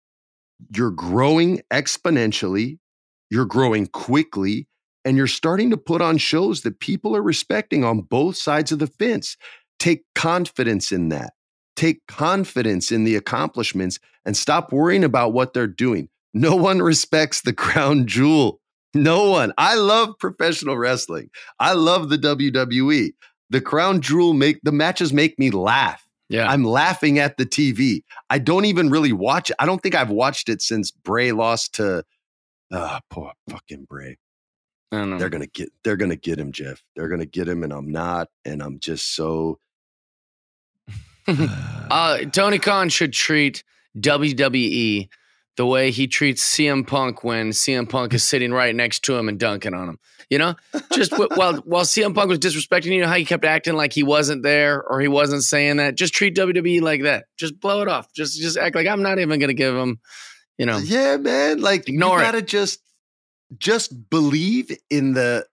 You're 0.74 0.90
growing 0.90 1.60
exponentially. 1.70 2.78
You're 3.30 3.46
growing 3.46 3.86
quickly 3.86 4.68
and 5.04 5.16
you're 5.16 5.26
starting 5.26 5.70
to 5.70 5.76
put 5.76 6.00
on 6.00 6.18
shows 6.18 6.62
that 6.62 6.80
people 6.80 7.14
are 7.14 7.22
respecting 7.22 7.84
on 7.84 8.00
both 8.00 8.36
sides 8.36 8.72
of 8.72 8.78
the 8.78 8.86
fence. 8.86 9.36
Take 9.78 10.04
confidence 10.14 10.92
in 10.92 11.10
that. 11.10 11.34
Take 11.76 12.06
confidence 12.06 12.90
in 12.90 13.04
the 13.04 13.16
accomplishments 13.16 13.98
and 14.24 14.36
stop 14.36 14.72
worrying 14.72 15.04
about 15.04 15.32
what 15.32 15.52
they're 15.52 15.66
doing. 15.66 16.08
No 16.34 16.56
one 16.56 16.82
respects 16.82 17.42
the 17.42 17.52
crown 17.52 18.06
jewel. 18.06 18.60
No 18.92 19.30
one. 19.30 19.52
I 19.56 19.76
love 19.76 20.14
professional 20.18 20.76
wrestling. 20.76 21.30
I 21.58 21.72
love 21.72 22.10
the 22.10 22.18
WWE. 22.18 23.12
The 23.50 23.60
crown 23.60 24.00
jewel 24.00 24.34
make 24.34 24.60
the 24.62 24.72
matches 24.72 25.12
make 25.12 25.38
me 25.38 25.50
laugh. 25.50 26.04
Yeah. 26.28 26.48
I'm 26.50 26.64
laughing 26.64 27.18
at 27.18 27.36
the 27.36 27.46
TV. 27.46 28.02
I 28.30 28.38
don't 28.38 28.64
even 28.64 28.90
really 28.90 29.12
watch 29.12 29.50
it. 29.50 29.56
I 29.58 29.66
don't 29.66 29.82
think 29.82 29.94
I've 29.94 30.10
watched 30.10 30.48
it 30.48 30.62
since 30.62 30.90
Bray 30.90 31.32
lost 31.32 31.74
to 31.74 32.04
uh 32.72 33.00
poor 33.10 33.32
fucking 33.50 33.84
Bray. 33.88 34.16
I 34.90 34.98
don't 34.98 35.10
know. 35.10 35.18
They're 35.18 35.28
gonna 35.28 35.46
get 35.46 35.70
they're 35.82 35.96
gonna 35.96 36.16
get 36.16 36.38
him, 36.38 36.52
Jeff. 36.52 36.82
They're 36.96 37.08
gonna 37.08 37.26
get 37.26 37.48
him, 37.48 37.62
and 37.62 37.72
I'm 37.72 37.90
not, 37.90 38.28
and 38.44 38.62
I'm 38.62 38.78
just 38.78 39.14
so 39.14 39.58
uh, 41.28 42.18
Tony 42.32 42.58
Khan 42.58 42.88
should 42.88 43.12
treat 43.12 43.64
WWE 43.98 45.08
the 45.56 45.66
way 45.66 45.90
he 45.90 46.06
treats 46.06 46.42
CM 46.42 46.86
Punk 46.86 47.22
when 47.22 47.50
CM 47.50 47.88
Punk 47.88 48.12
is 48.14 48.22
sitting 48.22 48.52
right 48.52 48.74
next 48.74 49.04
to 49.04 49.16
him 49.16 49.28
and 49.28 49.38
dunking 49.38 49.74
on 49.74 49.88
him. 49.88 49.98
You 50.30 50.38
know, 50.38 50.54
just 50.92 51.10
w- 51.12 51.28
while 51.34 51.56
while 51.58 51.84
CM 51.84 52.14
Punk 52.14 52.28
was 52.28 52.38
disrespecting 52.38 52.86
you 52.94 53.00
know 53.00 53.06
how 53.06 53.14
he 53.14 53.24
kept 53.24 53.44
acting 53.44 53.74
like 53.74 53.92
he 53.92 54.02
wasn't 54.02 54.42
there 54.42 54.82
or 54.82 55.00
he 55.00 55.08
wasn't 55.08 55.44
saying 55.44 55.76
that. 55.76 55.94
Just 55.96 56.14
treat 56.14 56.34
WWE 56.36 56.80
like 56.80 57.02
that. 57.02 57.26
Just 57.36 57.60
blow 57.60 57.82
it 57.82 57.88
off. 57.88 58.12
Just 58.12 58.40
just 58.40 58.56
act 58.56 58.74
like 58.74 58.86
I'm 58.86 59.02
not 59.02 59.18
even 59.18 59.38
going 59.38 59.48
to 59.48 59.54
give 59.54 59.76
him. 59.76 60.00
You 60.58 60.66
know, 60.66 60.78
Yeah, 60.78 61.16
man. 61.16 61.60
Like 61.60 61.88
Ignore 61.88 62.18
you 62.18 62.24
gotta 62.24 62.42
just 62.42 62.80
just 63.58 64.10
believe 64.10 64.70
in 64.90 65.14
the 65.14 65.46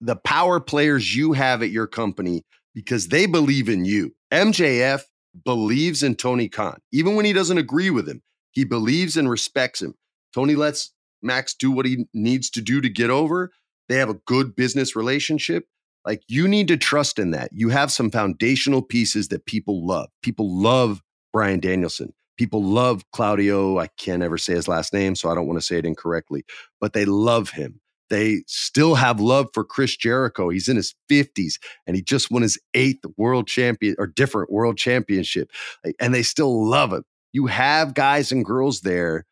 the 0.00 0.16
power 0.16 0.60
players 0.60 1.14
you 1.14 1.32
have 1.32 1.62
at 1.62 1.70
your 1.70 1.86
company 1.86 2.44
because 2.74 3.08
they 3.08 3.26
believe 3.26 3.68
in 3.68 3.84
you. 3.84 4.14
MJF 4.32 5.02
believes 5.44 6.02
in 6.02 6.14
Tony 6.14 6.48
Khan. 6.48 6.80
Even 6.92 7.14
when 7.16 7.24
he 7.24 7.32
doesn't 7.32 7.58
agree 7.58 7.90
with 7.90 8.08
him, 8.08 8.22
he 8.54 8.64
believes 8.64 9.16
and 9.16 9.28
respects 9.28 9.82
him. 9.82 9.94
Tony 10.32 10.54
lets 10.54 10.92
Max 11.22 11.54
do 11.54 11.70
what 11.70 11.86
he 11.86 12.06
needs 12.14 12.50
to 12.50 12.60
do 12.60 12.80
to 12.80 12.88
get 12.88 13.10
over. 13.10 13.50
They 13.88 13.96
have 13.96 14.08
a 14.08 14.20
good 14.26 14.54
business 14.56 14.96
relationship. 14.96 15.66
Like 16.04 16.22
you 16.28 16.46
need 16.48 16.68
to 16.68 16.76
trust 16.76 17.18
in 17.18 17.30
that. 17.30 17.50
You 17.52 17.70
have 17.70 17.90
some 17.90 18.10
foundational 18.10 18.82
pieces 18.82 19.28
that 19.28 19.46
people 19.46 19.86
love. 19.86 20.08
People 20.22 20.50
love 20.50 21.02
Bryan 21.32 21.60
Danielson. 21.60 22.12
People 22.36 22.62
love 22.62 23.04
Claudio. 23.12 23.78
I 23.78 23.88
can't 23.98 24.22
ever 24.22 24.38
say 24.38 24.54
his 24.54 24.68
last 24.68 24.92
name, 24.92 25.14
so 25.14 25.30
I 25.30 25.34
don't 25.34 25.46
want 25.46 25.58
to 25.58 25.64
say 25.64 25.78
it 25.78 25.86
incorrectly, 25.86 26.44
but 26.80 26.92
they 26.92 27.04
love 27.04 27.50
him. 27.50 27.80
They 28.10 28.42
still 28.46 28.96
have 28.96 29.18
love 29.18 29.48
for 29.54 29.64
Chris 29.64 29.96
Jericho. 29.96 30.50
He's 30.50 30.68
in 30.68 30.76
his 30.76 30.94
50s 31.10 31.54
and 31.86 31.96
he 31.96 32.02
just 32.02 32.30
won 32.30 32.42
his 32.42 32.58
eighth 32.74 33.04
world 33.16 33.46
champion 33.46 33.96
or 33.98 34.06
different 34.06 34.52
world 34.52 34.76
championship. 34.76 35.50
And 35.98 36.14
they 36.14 36.22
still 36.22 36.68
love 36.68 36.92
him. 36.92 37.04
You 37.34 37.46
have 37.48 37.92
guys 37.92 38.32
and 38.32 38.42
girls 38.44 38.80
there 38.80 39.26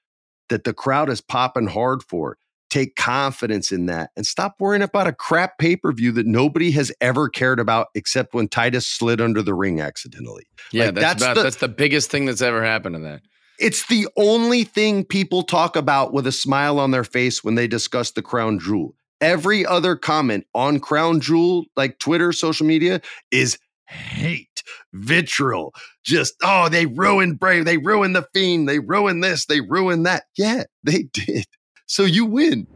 that 0.51 0.65
the 0.65 0.75
crowd 0.75 1.09
is 1.09 1.23
popping 1.23 1.69
hard 1.69 2.03
for. 2.03 2.37
Take 2.69 2.97
confidence 2.97 3.71
in 3.71 3.87
that 3.87 4.11
and 4.17 4.27
stop 4.27 4.55
worrying 4.59 4.83
about 4.83 5.07
a 5.07 5.13
crap 5.13 5.59
pay 5.59 5.77
per 5.77 5.93
view 5.93 6.11
that 6.13 6.27
nobody 6.27 6.71
has 6.73 6.91
ever 7.01 7.29
cared 7.29 7.61
about 7.61 7.89
except 7.95 8.35
when 8.35 8.49
Titus 8.49 8.87
slid 8.87 9.21
under 9.21 9.41
the 9.43 9.55
ring 9.55 9.81
accidentally. 9.81 10.45
yeah, 10.73 10.87
Like, 10.87 10.95
that's 10.97 11.23
about, 11.23 11.35
the- 11.37 11.43
that's 11.45 11.57
the 11.57 11.69
biggest 11.69 12.11
thing 12.11 12.25
that's 12.27 12.41
ever 12.43 12.65
happened 12.65 12.95
to 12.97 13.01
that. 13.03 13.21
it's 13.59 13.87
the 13.87 14.09
only 14.17 14.65
thing 14.65 15.05
people 15.05 15.43
talk 15.43 15.77
about 15.77 16.13
with 16.13 16.27
a 16.27 16.33
smile 16.33 16.81
on 16.81 16.91
their 16.91 17.05
face 17.05 17.45
when 17.45 17.55
they 17.55 17.69
discuss 17.69 18.11
the 18.11 18.23
crown 18.23 18.59
jewel. 18.59 18.95
Every 19.21 19.65
other 19.65 19.95
comment 19.95 20.47
on 20.55 20.81
crown 20.81 21.21
jewel, 21.21 21.67
like 21.77 21.99
Twitter, 22.01 22.33
social 22.33 22.67
media, 22.67 23.01
is 23.31 23.59
hate, 23.87 24.52
vitriol. 24.93 25.75
Just, 26.05 26.35
oh, 26.43 26.69
they 26.69 26.87
ruined 26.87 27.39
Bray. 27.39 27.63
They 27.63 27.79
ruined 27.79 28.17
The 28.17 28.27
Fiend. 28.35 28.69
They 28.69 28.79
ruined 28.79 29.23
this. 29.23 29.47
They 29.47 29.61
ruined 29.61 30.07
that. 30.07 30.25
Yeah, 30.37 30.65
they 30.83 31.03
did. 31.13 31.47
So 31.87 32.05
you 32.05 32.25
win. 32.27 32.67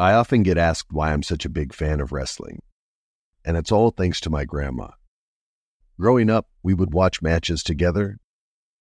I 0.00 0.14
often 0.14 0.42
get 0.42 0.56
asked 0.56 0.94
why 0.94 1.12
I'm 1.12 1.22
such 1.22 1.44
a 1.44 1.50
big 1.50 1.74
fan 1.74 2.00
of 2.00 2.10
wrestling, 2.10 2.60
and 3.44 3.58
it's 3.58 3.70
all 3.70 3.90
thanks 3.90 4.18
to 4.22 4.30
my 4.30 4.46
grandma. 4.46 4.92
Growing 5.98 6.30
up, 6.30 6.46
we 6.62 6.72
would 6.72 6.94
watch 6.94 7.20
matches 7.20 7.62
together, 7.62 8.16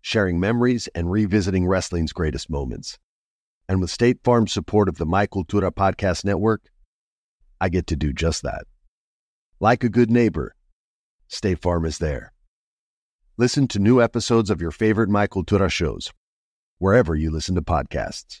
sharing 0.00 0.40
memories 0.40 0.88
and 0.94 1.10
revisiting 1.10 1.66
wrestling's 1.66 2.12
greatest 2.12 2.48
moments. 2.50 2.98
And 3.68 3.80
with 3.80 3.90
State 3.90 4.20
Farm's 4.24 4.52
support 4.52 4.88
of 4.88 4.96
the 4.96 5.06
My 5.06 5.26
Cultura 5.26 5.70
Podcast 5.70 6.24
Network, 6.24 6.62
I 7.60 7.68
get 7.68 7.86
to 7.88 7.96
do 7.96 8.12
just 8.12 8.42
that. 8.42 8.64
Like 9.60 9.84
a 9.84 9.88
good 9.88 10.10
neighbor, 10.10 10.54
State 11.26 11.60
Farm 11.60 11.84
is 11.84 11.98
there. 11.98 12.32
Listen 13.36 13.68
to 13.68 13.78
new 13.78 14.00
episodes 14.00 14.50
of 14.50 14.60
your 14.60 14.70
favorite 14.70 15.08
My 15.08 15.26
Cultura 15.26 15.70
shows, 15.70 16.12
wherever 16.78 17.14
you 17.14 17.30
listen 17.30 17.54
to 17.56 17.62
podcasts. 17.62 18.40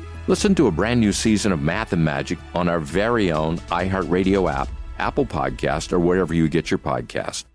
Listen 0.27 0.53
to 0.53 0.67
a 0.67 0.71
brand 0.71 0.99
new 0.99 1.11
season 1.11 1.51
of 1.51 1.63
Math 1.63 1.93
and 1.93 2.05
Magic 2.05 2.37
on 2.53 2.69
our 2.69 2.79
very 2.79 3.31
own 3.31 3.57
iHeartRadio 3.57 4.51
app, 4.53 4.69
Apple 4.99 5.25
Podcast, 5.25 5.91
or 5.91 5.99
wherever 5.99 6.31
you 6.31 6.47
get 6.47 6.69
your 6.69 6.77
podcast. 6.77 7.45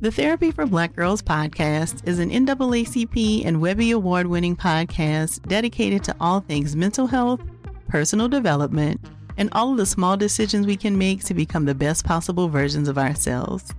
The 0.00 0.10
Therapy 0.10 0.50
for 0.50 0.64
Black 0.64 0.96
Girls 0.96 1.20
podcast 1.20 2.08
is 2.08 2.18
an 2.18 2.30
NAACP 2.30 3.44
and 3.44 3.60
Webby 3.60 3.90
Award 3.90 4.28
winning 4.28 4.56
podcast 4.56 5.46
dedicated 5.46 6.02
to 6.04 6.16
all 6.20 6.40
things 6.40 6.74
mental 6.74 7.06
health, 7.06 7.42
personal 7.88 8.28
development, 8.28 8.98
and 9.36 9.50
all 9.52 9.72
of 9.72 9.76
the 9.76 9.84
small 9.84 10.16
decisions 10.16 10.66
we 10.66 10.76
can 10.76 10.96
make 10.96 11.22
to 11.24 11.34
become 11.34 11.66
the 11.66 11.74
best 11.74 12.06
possible 12.06 12.48
versions 12.48 12.88
of 12.88 12.96
ourselves. 12.96 13.74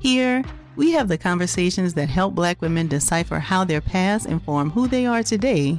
Here, 0.00 0.44
we 0.76 0.90
have 0.90 1.08
the 1.08 1.16
conversations 1.16 1.94
that 1.94 2.10
help 2.10 2.34
Black 2.34 2.60
women 2.60 2.88
decipher 2.88 3.38
how 3.38 3.64
their 3.64 3.80
past 3.80 4.26
inform 4.26 4.68
who 4.68 4.86
they 4.86 5.06
are 5.06 5.22
today 5.22 5.78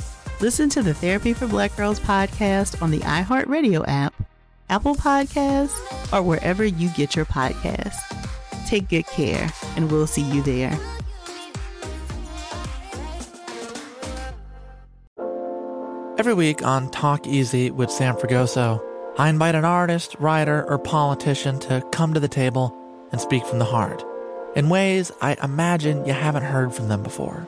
Listen 0.41 0.69
to 0.69 0.81
the 0.81 0.95
Therapy 0.95 1.33
for 1.33 1.45
Black 1.45 1.75
Girls 1.77 1.99
podcast 1.99 2.81
on 2.81 2.89
the 2.89 2.97
iHeartRadio 3.01 3.85
app, 3.87 4.11
Apple 4.71 4.95
Podcasts, 4.95 5.77
or 6.11 6.23
wherever 6.23 6.65
you 6.65 6.89
get 6.89 7.15
your 7.15 7.25
podcasts. 7.25 7.99
Take 8.65 8.89
good 8.89 9.05
care, 9.05 9.53
and 9.75 9.91
we'll 9.91 10.07
see 10.07 10.23
you 10.23 10.41
there. 10.41 10.79
Every 16.17 16.33
week 16.33 16.63
on 16.63 16.89
Talk 16.89 17.27
Easy 17.27 17.69
with 17.69 17.91
Sam 17.91 18.15
Fragoso, 18.15 18.83
I 19.19 19.29
invite 19.29 19.53
an 19.53 19.63
artist, 19.63 20.15
writer, 20.17 20.67
or 20.67 20.79
politician 20.79 21.59
to 21.59 21.87
come 21.91 22.15
to 22.15 22.19
the 22.19 22.27
table 22.27 22.75
and 23.11 23.21
speak 23.21 23.45
from 23.45 23.59
the 23.59 23.65
heart 23.65 24.03
in 24.55 24.69
ways 24.69 25.11
I 25.21 25.37
imagine 25.43 26.03
you 26.07 26.13
haven't 26.13 26.45
heard 26.45 26.73
from 26.73 26.87
them 26.87 27.03
before. 27.03 27.47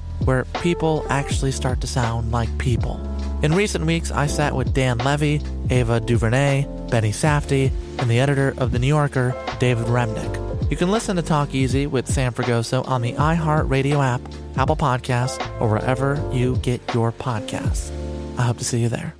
where 0.25 0.45
people 0.61 1.05
actually 1.09 1.51
start 1.51 1.81
to 1.81 1.87
sound 1.87 2.31
like 2.31 2.55
people. 2.57 2.99
In 3.43 3.53
recent 3.53 3.85
weeks, 3.85 4.11
I 4.11 4.27
sat 4.27 4.55
with 4.55 4.73
Dan 4.73 4.99
Levy, 4.99 5.41
Ava 5.69 5.99
DuVernay, 5.99 6.67
Benny 6.89 7.11
Safdie, 7.11 7.71
and 7.97 8.09
the 8.09 8.19
editor 8.19 8.53
of 8.57 8.71
The 8.71 8.79
New 8.79 8.87
Yorker, 8.87 9.35
David 9.59 9.87
Remnick. 9.87 10.69
You 10.69 10.77
can 10.77 10.91
listen 10.91 11.15
to 11.15 11.21
Talk 11.21 11.53
Easy 11.53 11.87
with 11.87 12.07
Sam 12.07 12.33
Fragoso 12.33 12.87
on 12.87 13.01
the 13.01 13.13
iHeartRadio 13.13 14.03
app, 14.03 14.21
Apple 14.57 14.75
Podcasts, 14.75 15.39
or 15.59 15.69
wherever 15.69 16.21
you 16.31 16.55
get 16.57 16.81
your 16.93 17.11
podcasts. 17.11 17.91
I 18.37 18.43
hope 18.43 18.57
to 18.59 18.63
see 18.63 18.79
you 18.79 18.89
there. 18.89 19.15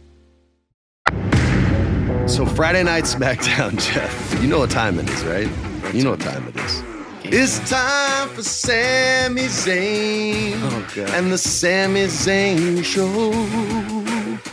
So 2.28 2.45
Friday 2.45 2.84
night 2.84 3.04
SmackDown, 3.06 3.72
Jeff. 3.93 4.41
You 4.41 4.47
know 4.47 4.60
what 4.60 4.70
time 4.70 4.99
it 4.99 5.10
is, 5.10 5.24
right? 5.26 5.49
You 5.93 6.04
know 6.04 6.12
what 6.12 6.22
time 6.22 6.47
it 6.47 6.56
is. 6.56 6.91
It's 7.34 7.60
time 7.70 8.28
for 8.30 8.44
Sami 8.44 9.44
Zayn 9.44 10.56
Oh, 10.64 11.06
and 11.16 11.32
the 11.32 11.38
Sami 11.38 12.06
Zayn 12.08 12.84
Show. 12.84 13.32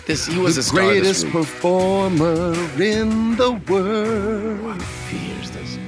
This 0.06 0.26
he 0.26 0.38
was 0.38 0.54
the 0.54 0.60
a 0.60 0.62
star 0.62 0.94
this 0.94 1.24
greatest 1.24 1.26
performer 1.30 2.52
in 2.80 3.34
the 3.36 3.52
world. 3.68 4.80
He 5.10 5.18
hears 5.18 5.50
this. 5.50 5.78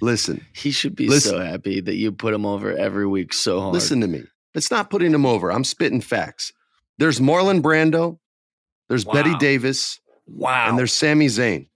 Listen, 0.00 0.44
He 0.54 0.70
should 0.70 0.94
be 0.94 1.08
Listen. 1.08 1.32
so 1.32 1.38
happy 1.40 1.80
that 1.80 1.96
you 1.96 2.12
put 2.12 2.32
him 2.32 2.46
over 2.46 2.72
every 2.76 3.06
week 3.06 3.32
so 3.32 3.60
hard. 3.60 3.74
listen 3.74 4.00
to 4.02 4.06
me. 4.06 4.22
It's 4.54 4.70
not 4.70 4.88
putting 4.90 5.12
him 5.12 5.26
over. 5.26 5.50
I'm 5.50 5.64
spitting 5.64 6.00
facts. 6.00 6.52
There's 6.98 7.18
Marlon 7.20 7.60
Brando, 7.60 8.18
there's 8.88 9.04
Bette 9.04 9.34
Davis, 9.38 9.98
Wow. 10.28 10.68
and 10.68 10.78
there's 10.78 10.92
Sami 10.92 11.26
Zayn. 11.26 11.66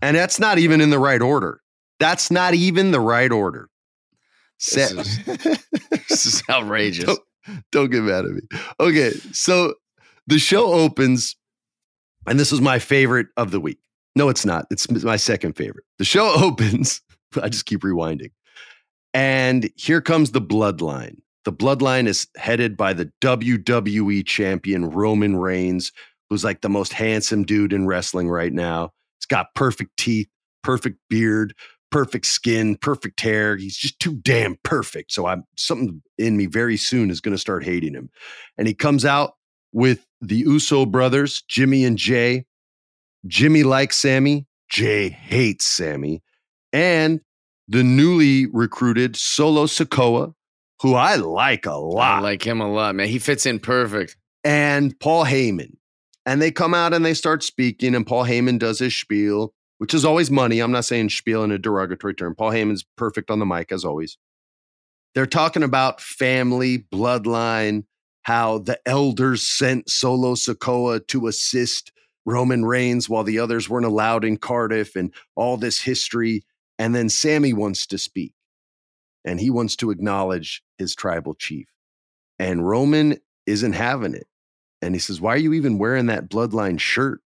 And 0.00 0.16
that's 0.16 0.38
not 0.40 0.58
even 0.58 0.80
in 0.80 0.88
the 0.90 0.98
right 0.98 1.20
order. 1.20 1.60
That's 2.00 2.30
not 2.30 2.54
even 2.54 2.90
the 2.90 3.00
right 3.00 3.30
order. 3.30 3.68
This 4.74 4.90
Sa- 4.90 5.00
is- 5.00 5.24
this 6.08 6.26
is 6.26 6.42
outrageous. 6.50 7.04
Don't, 7.04 7.20
don't 7.72 7.90
get 7.90 8.02
mad 8.02 8.24
at 8.24 8.30
me. 8.32 8.40
Okay, 8.80 9.10
so 9.32 9.74
the 10.26 10.38
show 10.38 10.66
opens, 10.72 11.36
and 12.26 12.38
this 12.38 12.52
is 12.52 12.60
my 12.60 12.78
favorite 12.78 13.28
of 13.36 13.50
the 13.50 13.60
week. 13.60 13.78
No, 14.16 14.28
it's 14.28 14.44
not. 14.44 14.66
It's 14.70 14.90
my 15.04 15.16
second 15.16 15.54
favorite. 15.54 15.84
The 15.98 16.04
show 16.04 16.32
opens. 16.36 17.00
I 17.40 17.48
just 17.48 17.66
keep 17.66 17.80
rewinding. 17.82 18.32
And 19.14 19.70
here 19.76 20.00
comes 20.00 20.32
the 20.32 20.40
bloodline. 20.40 21.16
The 21.44 21.52
bloodline 21.52 22.06
is 22.06 22.26
headed 22.36 22.76
by 22.76 22.92
the 22.92 23.10
WWE 23.22 24.26
champion, 24.26 24.90
Roman 24.90 25.36
Reigns, 25.36 25.92
who's 26.28 26.44
like 26.44 26.60
the 26.60 26.68
most 26.68 26.92
handsome 26.92 27.44
dude 27.44 27.72
in 27.72 27.86
wrestling 27.86 28.28
right 28.28 28.52
now. 28.52 28.90
He's 29.18 29.26
got 29.26 29.54
perfect 29.54 29.96
teeth, 29.96 30.28
perfect 30.62 30.98
beard, 31.08 31.54
perfect 31.90 32.26
skin, 32.26 32.76
perfect 32.76 33.20
hair. 33.20 33.56
He's 33.56 33.76
just 33.76 33.98
too 34.00 34.14
damn 34.16 34.56
perfect. 34.62 35.12
So 35.12 35.26
I'm 35.26 35.44
something 35.56 36.02
in 36.18 36.36
me 36.36 36.46
very 36.46 36.76
soon 36.76 37.10
is 37.10 37.20
going 37.20 37.34
to 37.34 37.38
start 37.40 37.64
hating 37.64 37.94
him. 37.94 38.10
And 38.56 38.66
he 38.68 38.74
comes 38.74 39.04
out 39.04 39.34
with 39.72 40.06
the 40.20 40.36
Uso 40.36 40.86
brothers, 40.86 41.42
Jimmy 41.48 41.84
and 41.84 41.96
Jay. 41.98 42.44
Jimmy 43.26 43.62
likes 43.62 43.98
Sami. 43.98 44.46
Jay 44.70 45.08
hates 45.08 45.64
Sami. 45.64 46.22
And 46.72 47.20
the 47.68 47.82
newly 47.82 48.46
recruited 48.46 49.16
Solo 49.16 49.66
Sikoa, 49.66 50.34
who 50.80 50.94
I 50.94 51.16
like 51.16 51.66
a 51.66 51.72
lot 51.72 52.18
I 52.18 52.20
like 52.20 52.46
him 52.46 52.60
a 52.60 52.70
lot, 52.70 52.94
man. 52.94 53.08
He 53.08 53.18
fits 53.18 53.46
in 53.46 53.58
perfect. 53.58 54.16
and 54.44 54.98
Paul 55.00 55.24
Heyman. 55.24 55.72
And 56.26 56.42
they 56.42 56.50
come 56.50 56.74
out 56.74 56.92
and 56.92 57.04
they 57.04 57.14
start 57.14 57.42
speaking, 57.42 57.94
and 57.94 58.06
Paul 58.06 58.24
Heyman 58.24 58.58
does 58.58 58.78
his 58.78 58.94
spiel, 58.94 59.54
which 59.78 59.94
is 59.94 60.04
always 60.04 60.30
money. 60.30 60.60
I'm 60.60 60.72
not 60.72 60.84
saying 60.84 61.10
spiel 61.10 61.42
in 61.44 61.50
a 61.50 61.58
derogatory 61.58 62.14
term. 62.14 62.34
Paul 62.34 62.50
Heyman's 62.50 62.84
perfect 62.96 63.30
on 63.30 63.38
the 63.38 63.46
mic, 63.46 63.72
as 63.72 63.84
always. 63.84 64.18
They're 65.14 65.26
talking 65.26 65.62
about 65.62 66.00
family, 66.00 66.78
bloodline, 66.78 67.84
how 68.22 68.58
the 68.58 68.78
elders 68.84 69.42
sent 69.42 69.88
Solo 69.88 70.34
Sikoa 70.34 71.06
to 71.08 71.26
assist 71.28 71.92
Roman 72.26 72.64
Reigns 72.64 73.08
while 73.08 73.24
the 73.24 73.38
others 73.38 73.70
weren't 73.70 73.86
allowed 73.86 74.24
in 74.24 74.36
Cardiff, 74.36 74.96
and 74.96 75.12
all 75.34 75.56
this 75.56 75.80
history. 75.80 76.44
And 76.78 76.94
then 76.94 77.08
Sami 77.08 77.52
wants 77.52 77.86
to 77.86 77.98
speak, 77.98 78.34
and 79.24 79.40
he 79.40 79.50
wants 79.50 79.76
to 79.76 79.90
acknowledge 79.90 80.62
his 80.76 80.94
tribal 80.94 81.34
chief. 81.34 81.68
And 82.38 82.68
Roman 82.68 83.18
isn't 83.46 83.72
having 83.72 84.14
it. 84.14 84.26
And 84.82 84.94
he 84.94 84.98
says, 84.98 85.20
Why 85.20 85.34
are 85.34 85.38
you 85.38 85.54
even 85.54 85.78
wearing 85.78 86.06
that 86.06 86.28
bloodline 86.28 86.78
shirt? 86.78 87.20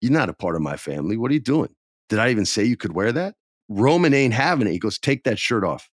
You're 0.00 0.12
not 0.12 0.30
a 0.30 0.34
part 0.34 0.56
of 0.56 0.62
my 0.62 0.76
family. 0.76 1.16
What 1.16 1.30
are 1.30 1.34
you 1.34 1.40
doing? 1.40 1.74
Did 2.08 2.18
I 2.18 2.30
even 2.30 2.44
say 2.44 2.64
you 2.64 2.76
could 2.76 2.94
wear 2.94 3.12
that? 3.12 3.34
Roman 3.68 4.14
ain't 4.14 4.34
having 4.34 4.66
it. 4.66 4.72
He 4.72 4.78
goes, 4.78 4.98
Take 4.98 5.24
that 5.24 5.38
shirt 5.38 5.64
off. 5.64 5.90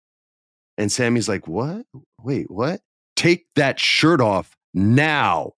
And 0.78 0.90
Sami's 0.90 1.28
like, 1.28 1.48
What? 1.48 1.86
Wait, 2.20 2.50
what? 2.50 2.80
Take 3.16 3.46
that 3.56 3.78
shirt 3.78 4.20
off 4.20 4.56
now. 4.74 5.52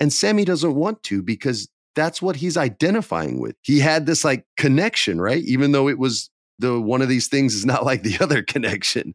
And 0.00 0.12
Sami 0.12 0.44
doesn't 0.44 0.74
want 0.74 1.02
to 1.04 1.22
because 1.22 1.68
that's 1.94 2.22
what 2.22 2.36
he's 2.36 2.56
identifying 2.56 3.40
with. 3.40 3.56
He 3.62 3.80
had 3.80 4.06
this 4.06 4.24
like 4.24 4.44
connection, 4.56 5.20
right? 5.20 5.42
Even 5.44 5.72
though 5.72 5.88
it 5.88 5.98
was 5.98 6.30
the 6.58 6.80
one 6.80 7.02
of 7.02 7.08
these 7.08 7.28
things 7.28 7.54
is 7.54 7.66
not 7.66 7.84
like 7.84 8.02
the 8.02 8.18
other 8.20 8.42
connection. 8.42 9.14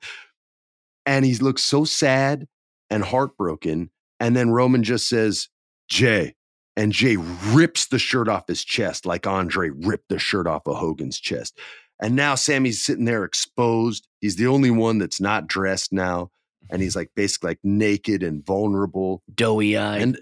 And 1.05 1.26
he 1.26 1.36
looks 1.36 1.63
so 1.63 1.84
sad 1.84 2.47
and 2.89 3.03
heartbroken. 3.03 3.89
And 4.19 4.36
then 4.36 4.51
Roman 4.51 4.84
just 4.84 5.09
says, 5.09 5.49
Jay. 5.89 6.36
And 6.76 6.91
Jay 6.91 7.17
rips 7.17 7.88
the 7.88 7.99
shirt 7.99 8.28
off 8.28 8.47
his 8.47 8.63
chest 8.63 9.05
like 9.05 9.28
Andre 9.28 9.69
ripped 9.69 10.09
the 10.09 10.17
shirt 10.17 10.47
off 10.47 10.65
of 10.65 10.78
Hogan's 10.78 11.19
chest. 11.19 11.59
And 12.01 12.15
now 12.15 12.36
Sami's 12.36 12.84
sitting 12.84 13.05
there 13.05 13.24
exposed. 13.24 14.07
He's 14.21 14.36
the 14.36 14.47
only 14.47 14.71
one 14.71 14.97
that's 14.97 15.21
not 15.21 15.47
dressed 15.47 15.93
now. 15.93 16.32
And 16.69 16.82
he's 16.82 16.95
like 16.95 17.11
basically 17.15 17.51
like 17.51 17.59
naked 17.63 18.24
and 18.24 18.43
vulnerable, 18.45 19.21
Doughy 19.34 19.78
eyed. 19.78 20.01
and 20.01 20.19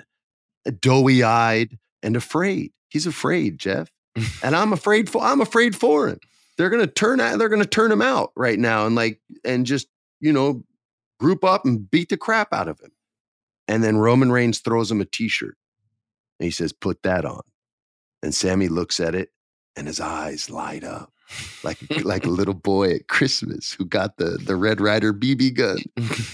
uh, 0.67 0.71
doughy 0.81 1.23
eyed 1.23 1.77
and 2.03 2.15
afraid. 2.15 2.71
He's 2.89 3.07
afraid, 3.07 3.57
Jeff. 3.57 3.89
and 4.43 4.55
I'm 4.55 4.73
afraid 4.73 5.09
for 5.09 5.21
I'm 5.23 5.39
afraid 5.39 5.75
for 5.75 6.07
him. 6.09 6.19
They're 6.57 6.69
gonna 6.69 6.87
turn 6.87 7.19
out, 7.21 7.39
they're 7.39 7.47
gonna 7.49 7.65
turn 7.65 7.91
him 7.91 8.01
out 8.01 8.31
right 8.35 8.59
now 8.59 8.85
and 8.85 8.95
like 8.95 9.21
and 9.45 9.65
just, 9.65 9.87
you 10.19 10.33
know, 10.33 10.63
group 11.19 11.43
up 11.45 11.63
and 11.65 11.89
beat 11.89 12.09
the 12.09 12.17
crap 12.17 12.51
out 12.51 12.67
of 12.67 12.79
him. 12.79 12.91
And 13.67 13.83
then 13.83 13.97
Roman 13.97 14.31
Reigns 14.31 14.59
throws 14.59 14.91
him 14.91 14.99
a 14.99 15.05
t-shirt. 15.05 15.55
And 16.41 16.45
he 16.45 16.51
says, 16.51 16.73
put 16.73 17.03
that 17.03 17.23
on. 17.23 17.43
And 18.23 18.33
Sami 18.33 18.67
looks 18.67 18.99
at 18.99 19.13
it 19.13 19.29
and 19.75 19.85
his 19.85 19.99
eyes 19.99 20.49
light 20.49 20.83
up. 20.83 21.13
Like, 21.63 21.77
like 22.03 22.25
a 22.25 22.31
little 22.31 22.55
boy 22.55 22.95
at 22.95 23.09
Christmas 23.09 23.71
who 23.73 23.85
got 23.85 24.17
the, 24.17 24.39
the 24.43 24.55
Red 24.55 24.81
Ryder 24.81 25.13
BB 25.13 25.53
gun. 25.53 25.77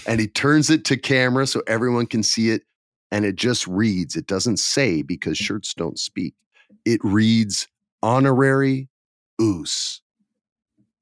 and 0.06 0.18
he 0.18 0.26
turns 0.26 0.70
it 0.70 0.86
to 0.86 0.96
camera 0.96 1.46
so 1.46 1.62
everyone 1.66 2.06
can 2.06 2.22
see 2.22 2.48
it. 2.48 2.62
And 3.10 3.26
it 3.26 3.36
just 3.36 3.66
reads, 3.66 4.16
it 4.16 4.26
doesn't 4.26 4.56
say 4.56 5.02
because 5.02 5.36
shirts 5.36 5.74
don't 5.74 5.98
speak. 5.98 6.32
It 6.86 7.04
reads 7.04 7.68
honorary 8.02 8.88
Uce. 9.38 10.00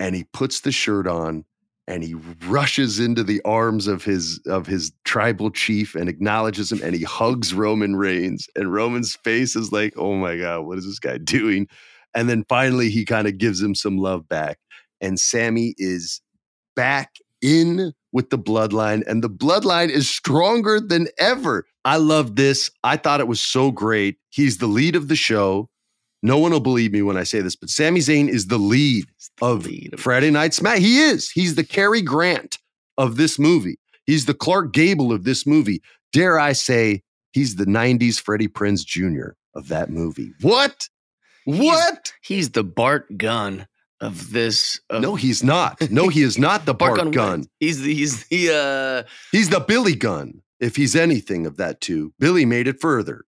And 0.00 0.16
he 0.16 0.24
puts 0.24 0.62
the 0.62 0.72
shirt 0.72 1.06
on 1.06 1.44
and 1.86 2.02
he 2.02 2.14
rushes 2.46 2.98
into 2.98 3.22
the 3.22 3.40
arms 3.42 3.86
of 3.86 4.04
his 4.04 4.40
of 4.46 4.66
his 4.66 4.92
tribal 5.04 5.50
chief 5.50 5.94
and 5.94 6.08
acknowledges 6.08 6.72
him 6.72 6.80
and 6.82 6.94
he 6.94 7.04
hugs 7.04 7.54
Roman 7.54 7.96
Reigns 7.96 8.48
and 8.56 8.72
Roman's 8.72 9.16
face 9.16 9.56
is 9.56 9.72
like 9.72 9.94
oh 9.96 10.14
my 10.14 10.36
god 10.36 10.62
what 10.62 10.78
is 10.78 10.84
this 10.84 10.98
guy 10.98 11.18
doing? 11.22 11.68
And 12.14 12.28
then 12.30 12.44
finally 12.48 12.88
he 12.88 13.04
kind 13.04 13.28
of 13.28 13.38
gives 13.38 13.60
him 13.60 13.74
some 13.74 13.98
love 13.98 14.28
back 14.28 14.58
and 15.00 15.20
Sami 15.20 15.74
is 15.78 16.20
back 16.74 17.16
in 17.42 17.92
with 18.12 18.30
the 18.30 18.38
bloodline 18.38 19.06
and 19.06 19.22
the 19.22 19.30
bloodline 19.30 19.90
is 19.90 20.08
stronger 20.08 20.80
than 20.80 21.08
ever. 21.18 21.66
I 21.84 21.96
love 21.98 22.36
this. 22.36 22.70
I 22.82 22.96
thought 22.96 23.20
it 23.20 23.28
was 23.28 23.40
so 23.40 23.70
great. 23.70 24.16
He's 24.30 24.58
the 24.58 24.66
lead 24.66 24.96
of 24.96 25.08
the 25.08 25.16
show 25.16 25.68
no 26.26 26.38
one 26.38 26.50
will 26.50 26.58
believe 26.60 26.92
me 26.92 27.02
when 27.02 27.16
I 27.16 27.22
say 27.22 27.40
this, 27.40 27.54
but 27.54 27.70
Sami 27.70 28.00
Zayn 28.00 28.28
is 28.28 28.48
the 28.48 28.58
lead 28.58 29.06
of 29.40 29.64
lead 29.64 29.98
Friday 30.00 30.30
Night 30.30 30.54
Smack. 30.54 30.78
He 30.78 31.00
is. 31.00 31.30
He's 31.30 31.54
the 31.54 31.62
Cary 31.62 32.02
Grant 32.02 32.58
of 32.98 33.16
this 33.16 33.38
movie. 33.38 33.78
He's 34.06 34.24
the 34.24 34.34
Clark 34.34 34.72
Gable 34.72 35.12
of 35.12 35.22
this 35.22 35.46
movie. 35.46 35.82
Dare 36.12 36.36
I 36.36 36.52
say, 36.52 37.02
he's 37.32 37.54
the 37.54 37.64
90s 37.64 38.20
Freddie 38.20 38.48
Prinze 38.48 38.84
Jr. 38.84 39.34
of 39.54 39.68
that 39.68 39.90
movie. 39.90 40.32
What? 40.40 40.88
What? 41.44 42.12
He's 42.22 42.50
the 42.50 42.64
Bart 42.64 43.06
Gunn 43.16 43.68
of 44.00 44.32
this. 44.32 44.80
Of 44.90 45.02
no, 45.02 45.14
he's 45.14 45.44
not. 45.44 45.80
No, 45.92 46.08
he 46.08 46.22
is 46.22 46.38
not 46.38 46.66
the 46.66 46.74
Bart 46.82 46.96
Gunn 46.96 47.12
Gun. 47.12 47.46
He's 47.60 47.82
the 47.82 47.94
he's 47.94 48.26
the 48.26 49.04
uh 49.06 49.08
He's 49.30 49.50
the 49.50 49.60
Billy 49.60 49.94
Gunn, 49.94 50.42
if 50.58 50.74
he's 50.74 50.96
anything 50.96 51.46
of 51.46 51.56
that 51.58 51.80
too. 51.80 52.12
Billy 52.18 52.44
made 52.44 52.66
it 52.66 52.80
further. 52.80 53.24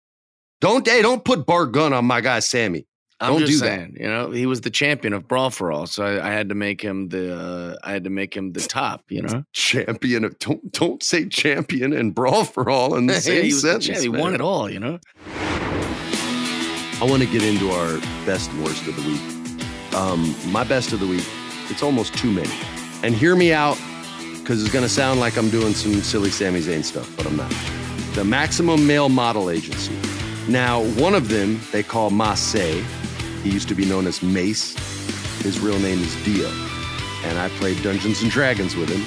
Don't 0.60 0.88
hey, 0.88 1.02
don't 1.02 1.24
put 1.24 1.46
Bart 1.46 1.72
Gunn 1.72 1.94
on 1.94 2.06
my 2.06 2.22
guy 2.22 2.40
Sami. 2.40 2.86
I'm 3.20 3.32
Don't 3.34 3.40
just 3.48 3.54
do 3.54 3.60
that. 3.62 3.66
saying, 3.66 3.98
you 4.00 4.08
know, 4.08 4.30
he 4.30 4.46
was 4.46 4.62
the 4.62 4.70
champion 4.70 5.12
of 5.14 5.28
Brawl 5.28 5.50
for 5.50 5.72
All, 5.72 5.88
so 5.88 6.06
I, 6.06 6.28
I 6.28 6.32
had 6.32 6.50
to 6.50 6.56
make 6.56 6.82
him 6.82 7.10
the 7.10 7.36
uh, 7.36 7.76
I 7.84 7.92
had 7.92 8.04
to 8.04 8.12
make 8.12 8.36
him 8.38 8.54
the 8.54 8.60
top, 8.62 9.06
you 9.10 9.24
know. 9.24 9.44
Champion 9.54 10.24
of 10.24 10.38
don't 10.38 10.72
don't 10.72 11.02
say 11.02 11.28
champion 11.28 11.94
and 11.94 12.14
brawl 12.14 12.44
for 12.44 12.70
all 12.70 12.96
in 12.96 13.08
the 13.08 13.16
same 13.16 13.44
he 13.46 13.54
was 13.54 13.64
the 13.64 13.80
He 13.80 14.08
man. 14.10 14.22
won 14.22 14.34
it 14.36 14.42
all, 14.42 14.70
you 14.70 14.80
know. 14.80 15.00
I 17.00 17.06
want 17.08 17.22
to 17.24 17.28
get 17.30 17.44
into 17.44 17.72
our 17.72 17.98
best 18.26 18.54
worst 18.56 18.86
of 18.88 18.96
the 18.96 19.08
week. 19.08 19.96
Um, 19.96 20.36
my 20.52 20.64
best 20.64 20.94
of 20.94 21.00
the 21.00 21.08
week, 21.08 21.26
it's 21.70 21.82
almost 21.84 22.16
too 22.16 22.32
many. 22.32 22.50
And 23.04 23.16
hear 23.16 23.36
me 23.36 23.52
out, 23.54 23.80
because 24.40 24.62
it's 24.64 24.72
going 24.72 24.86
to 24.86 24.90
sound 24.90 25.20
like 25.20 25.38
I'm 25.38 25.50
doing 25.50 25.74
some 25.74 25.94
silly 26.02 26.30
Sami 26.32 26.60
Zayn 26.60 26.84
stuff, 26.84 27.12
but 27.18 27.26
I'm 27.28 27.36
not. 27.36 27.52
The 28.14 28.24
Maximum 28.24 28.86
Male 28.88 29.10
Model 29.10 29.50
Agency. 29.52 29.94
Now, 30.48 30.84
one 31.02 31.14
of 31.14 31.30
them 31.30 31.60
they 31.72 31.84
call 31.84 32.10
Masse. 32.10 32.54
He 32.54 33.50
used 33.50 33.68
to 33.68 33.76
be 33.76 33.86
known 33.86 34.08
as 34.08 34.24
Mace. 34.24 34.76
His 35.44 35.60
real 35.60 35.80
name 35.80 36.00
is 36.00 36.16
Dio. 36.24 36.50
And 37.24 37.38
I 37.38 37.50
played 37.58 37.82
Dungeons 37.84 38.22
and 38.22 38.32
Dragons 38.32 38.76
with 38.76 38.90
him. 38.90 39.06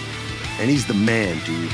And 0.61 0.71
he's 0.71 0.87
the 0.87 0.95
man, 0.95 1.43
dude. 1.45 1.71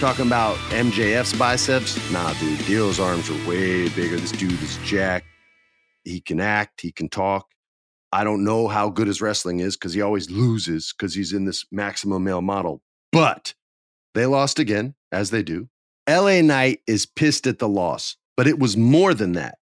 Talking 0.00 0.26
about 0.26 0.56
MJF's 0.70 1.38
biceps? 1.38 1.98
Nah, 2.10 2.32
dude. 2.34 2.64
Dio's 2.66 2.98
arms 2.98 3.30
are 3.30 3.48
way 3.48 3.88
bigger. 3.90 4.16
This 4.16 4.32
dude 4.32 4.60
is 4.60 4.76
jacked. 4.84 5.26
He 6.02 6.20
can 6.20 6.40
act. 6.40 6.80
He 6.80 6.90
can 6.90 7.08
talk. 7.08 7.46
I 8.12 8.24
don't 8.24 8.44
know 8.44 8.68
how 8.68 8.90
good 8.90 9.06
his 9.06 9.20
wrestling 9.20 9.60
is 9.60 9.76
because 9.76 9.92
he 9.92 10.02
always 10.02 10.30
loses 10.30 10.92
because 10.92 11.14
he's 11.14 11.32
in 11.32 11.44
this 11.44 11.64
maximum 11.72 12.24
male 12.24 12.42
model. 12.42 12.82
But 13.12 13.54
they 14.14 14.26
lost 14.26 14.58
again, 14.58 14.94
as 15.10 15.30
they 15.30 15.42
do. 15.42 15.68
LA 16.08 16.40
Knight 16.40 16.80
is 16.86 17.06
pissed 17.06 17.46
at 17.46 17.58
the 17.58 17.68
loss, 17.68 18.16
but 18.36 18.46
it 18.46 18.58
was 18.58 18.76
more 18.76 19.14
than 19.14 19.32
that. 19.32 19.58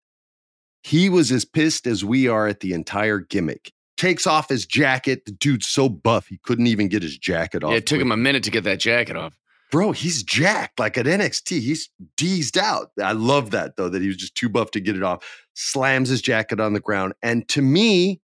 He 0.83 1.09
was 1.09 1.31
as 1.31 1.45
pissed 1.45 1.87
as 1.87 2.05
we 2.05 2.27
are 2.27 2.47
at 2.47 2.61
the 2.61 2.73
entire 2.73 3.19
gimmick. 3.19 3.73
Takes 3.97 4.25
off 4.25 4.47
his 4.47 4.65
jacket. 4.65 5.25
The 5.25 5.31
dude's 5.31 5.67
so 5.67 5.89
buff, 5.89 6.27
he 6.27 6.39
couldn't 6.43 6.67
even 6.67 6.87
get 6.87 7.03
his 7.03 7.17
jacket 7.17 7.63
off. 7.63 7.71
Yeah, 7.71 7.77
it 7.77 7.85
took 7.85 7.99
him 7.99 8.11
a 8.11 8.17
minute 8.17 8.43
to 8.43 8.51
get 8.51 8.63
that 8.63 8.79
jacket 8.79 9.17
off. 9.17 9.37
Bro, 9.71 9.91
he's 9.91 10.23
jacked 10.23 10.79
like 10.79 10.97
at 10.97 11.05
NXT. 11.05 11.59
He's 11.59 11.89
deezed 12.17 12.57
out. 12.57 12.91
I 13.01 13.11
love 13.11 13.51
that 13.51 13.75
though, 13.75 13.89
that 13.89 14.01
he 14.01 14.07
was 14.07 14.17
just 14.17 14.35
too 14.35 14.49
buff 14.49 14.71
to 14.71 14.79
get 14.79 14.95
it 14.95 15.03
off. 15.03 15.23
Slams 15.53 16.09
his 16.09 16.21
jacket 16.21 16.59
on 16.59 16.73
the 16.73 16.79
ground. 16.79 17.13
And 17.21 17.47
to 17.49 17.61
me, 17.61 18.21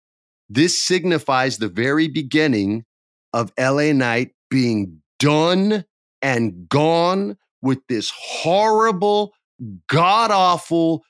this 0.48 0.82
signifies 0.82 1.58
the 1.58 1.68
very 1.68 2.08
beginning 2.08 2.84
of 3.32 3.52
LA 3.58 3.92
Knight 3.92 4.30
being 4.50 5.00
done 5.18 5.84
and 6.22 6.68
gone 6.68 7.36
with 7.62 7.86
this 7.88 8.10
horrible, 8.16 9.32
god 9.88 10.30
awful, 10.30 11.04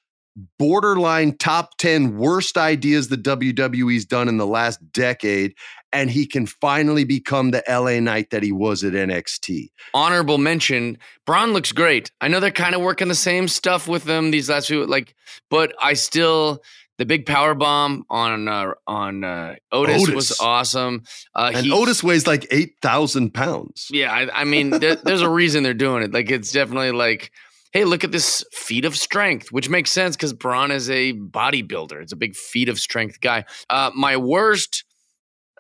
borderline 0.59 1.36
top 1.36 1.76
10 1.78 2.16
worst 2.16 2.57
ideas 2.57 3.09
the 3.09 3.16
WWE's 3.16 4.05
done 4.05 4.28
in 4.28 4.36
the 4.36 4.46
last 4.46 4.92
decade. 4.92 5.55
And 5.92 6.11
he 6.11 6.26
can 6.26 6.44
finally 6.46 7.05
become 7.05 7.51
the 7.51 7.62
LA 7.66 7.99
Knight 7.99 8.30
that 8.30 8.42
he 8.42 8.53
was 8.53 8.84
at 8.84 8.92
NXT. 8.92 9.70
Honorable 9.94 10.36
mention 10.36 10.99
Braun 11.24 11.53
looks 11.55 11.72
great. 11.72 12.12
I 12.20 12.28
know 12.28 12.40
they're 12.40 12.51
kind 12.51 12.74
of 12.74 12.82
working 12.82 13.09
the 13.09 13.14
same 13.14 13.49
stuff 13.49 13.88
with 13.88 14.05
them 14.05 14.30
these 14.30 14.51
last 14.51 14.68
few, 14.68 14.84
like, 14.86 15.14
but 15.51 15.74
I 15.80 15.94
still. 15.94 16.62
The 16.99 17.07
big 17.07 17.26
power 17.26 17.55
bomb 17.55 18.05
on 18.11 18.49
uh, 18.49 18.72
on 18.88 19.22
uh, 19.22 19.55
Otis, 19.70 20.03
Otis. 20.03 20.14
was 20.16 20.40
awesome. 20.40 21.05
Uh, 21.32 21.53
and 21.55 21.64
he- 21.64 21.70
Otis 21.70 22.03
weighs 22.03 22.26
like 22.26 22.44
8,000 22.51 23.32
pounds. 23.32 23.86
Yeah, 23.92 24.12
I, 24.12 24.40
I 24.40 24.44
mean, 24.44 24.70
there, 24.70 24.96
there's 24.96 25.22
a 25.22 25.30
reason 25.30 25.62
they're 25.62 25.74
doing 25.74 26.03
it. 26.03 26.12
Like, 26.12 26.28
it's 26.28 26.51
definitely 26.51 26.90
like, 26.90 27.30
hey, 27.72 27.84
look 27.84 28.04
at 28.04 28.12
this 28.12 28.44
feat 28.52 28.84
of 28.84 28.96
strength, 28.96 29.52
which 29.52 29.68
makes 29.68 29.90
sense 29.90 30.16
because 30.16 30.32
Braun 30.32 30.70
is 30.70 30.88
a 30.90 31.12
bodybuilder. 31.12 32.00
It's 32.02 32.12
a 32.12 32.16
big 32.16 32.34
feat 32.34 32.68
of 32.68 32.78
strength 32.78 33.20
guy. 33.20 33.44
Uh, 33.68 33.90
my 33.94 34.16
worst, 34.16 34.84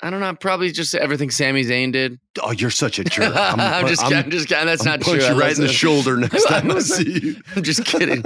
I 0.02 0.10
don't 0.10 0.20
know, 0.20 0.34
probably 0.34 0.70
just 0.70 0.94
everything 0.94 1.30
Sami 1.30 1.64
Zayn 1.64 1.92
did. 1.92 2.18
Oh, 2.42 2.52
you're 2.52 2.70
such 2.70 2.98
a 2.98 3.04
jerk. 3.04 3.32
I'm, 3.36 3.86
just, 3.86 4.02
I'm, 4.04 4.30
just 4.30 4.48
kidding. 4.48 4.66
That's 4.66 4.82
I'm 4.86 4.92
not 4.92 5.00
punch 5.00 5.20
true. 5.22 5.34
you 5.34 5.40
right 5.40 5.54
in 5.56 5.60
the 5.62 5.72
shoulder 5.72 6.16
next 6.18 6.44
time 6.44 6.70
I 6.70 6.78
see 6.78 7.20
you. 7.20 7.36
I'm 7.56 7.62
just 7.62 7.84
kidding. 7.84 8.22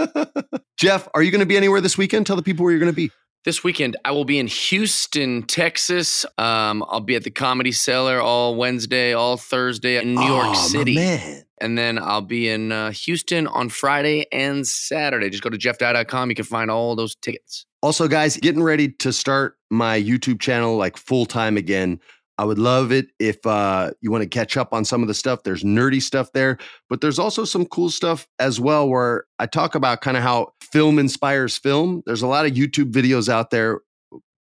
Jeff, 0.78 1.08
are 1.14 1.22
you 1.22 1.30
going 1.30 1.40
to 1.40 1.46
be 1.46 1.56
anywhere 1.56 1.80
this 1.80 1.96
weekend? 1.98 2.26
Tell 2.26 2.36
the 2.36 2.42
people 2.42 2.64
where 2.64 2.72
you're 2.72 2.80
going 2.80 2.92
to 2.92 2.96
be. 2.96 3.10
This 3.44 3.64
weekend, 3.64 3.96
I 4.04 4.12
will 4.12 4.24
be 4.24 4.38
in 4.38 4.46
Houston, 4.46 5.42
Texas. 5.42 6.24
Um, 6.38 6.84
I'll 6.88 7.00
be 7.00 7.16
at 7.16 7.24
the 7.24 7.30
Comedy 7.32 7.72
Cellar 7.72 8.20
all 8.20 8.54
Wednesday, 8.54 9.14
all 9.14 9.36
Thursday 9.36 9.96
in 10.00 10.14
New 10.14 10.22
York 10.24 10.44
Oh, 10.46 10.52
my 10.52 10.54
City. 10.54 10.94
man. 10.94 11.42
And 11.62 11.78
then 11.78 11.96
I'll 11.98 12.20
be 12.20 12.48
in 12.48 12.72
uh, 12.72 12.90
Houston 12.90 13.46
on 13.46 13.68
Friday 13.68 14.26
and 14.32 14.66
Saturday. 14.66 15.30
Just 15.30 15.44
go 15.44 15.48
to 15.48 15.56
jeffdye.com. 15.56 16.28
You 16.28 16.34
can 16.34 16.44
find 16.44 16.72
all 16.72 16.96
those 16.96 17.14
tickets. 17.14 17.66
Also, 17.82 18.08
guys, 18.08 18.36
getting 18.36 18.64
ready 18.64 18.88
to 18.88 19.12
start 19.12 19.56
my 19.70 20.00
YouTube 20.00 20.40
channel 20.40 20.76
like 20.76 20.96
full 20.96 21.24
time 21.24 21.56
again. 21.56 22.00
I 22.36 22.44
would 22.44 22.58
love 22.58 22.90
it 22.90 23.06
if 23.20 23.46
uh, 23.46 23.92
you 24.00 24.10
want 24.10 24.22
to 24.22 24.28
catch 24.28 24.56
up 24.56 24.72
on 24.72 24.84
some 24.84 25.02
of 25.02 25.08
the 25.08 25.14
stuff. 25.14 25.44
There's 25.44 25.62
nerdy 25.62 26.02
stuff 26.02 26.32
there, 26.32 26.58
but 26.90 27.00
there's 27.00 27.18
also 27.20 27.44
some 27.44 27.64
cool 27.66 27.90
stuff 27.90 28.26
as 28.40 28.58
well 28.58 28.88
where 28.88 29.26
I 29.38 29.46
talk 29.46 29.76
about 29.76 30.00
kind 30.00 30.16
of 30.16 30.24
how 30.24 30.54
film 30.60 30.98
inspires 30.98 31.56
film. 31.56 32.02
There's 32.06 32.22
a 32.22 32.26
lot 32.26 32.44
of 32.44 32.52
YouTube 32.52 32.90
videos 32.90 33.28
out 33.28 33.50
there 33.50 33.82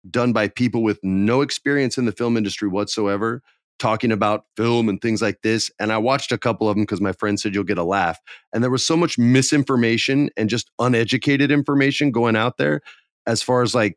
done 0.08 0.32
by 0.32 0.48
people 0.48 0.82
with 0.82 0.98
no 1.02 1.42
experience 1.42 1.98
in 1.98 2.06
the 2.06 2.12
film 2.12 2.38
industry 2.38 2.68
whatsoever 2.68 3.42
talking 3.80 4.12
about 4.12 4.44
film 4.56 4.88
and 4.88 5.00
things 5.00 5.20
like 5.20 5.40
this 5.42 5.70
and 5.80 5.92
i 5.92 5.98
watched 5.98 6.30
a 6.30 6.38
couple 6.38 6.68
of 6.68 6.76
them 6.76 6.84
because 6.84 7.00
my 7.00 7.12
friend 7.12 7.40
said 7.40 7.54
you'll 7.54 7.64
get 7.64 7.78
a 7.78 7.84
laugh. 7.84 8.18
And 8.52 8.62
there 8.62 8.70
was 8.70 8.86
so 8.86 8.96
much 8.96 9.18
misinformation 9.18 10.30
and 10.36 10.48
just 10.48 10.70
uneducated 10.78 11.50
information 11.50 12.12
going 12.12 12.36
out 12.36 12.58
there 12.58 12.82
as 13.26 13.42
far 13.42 13.62
as 13.62 13.74
like 13.74 13.96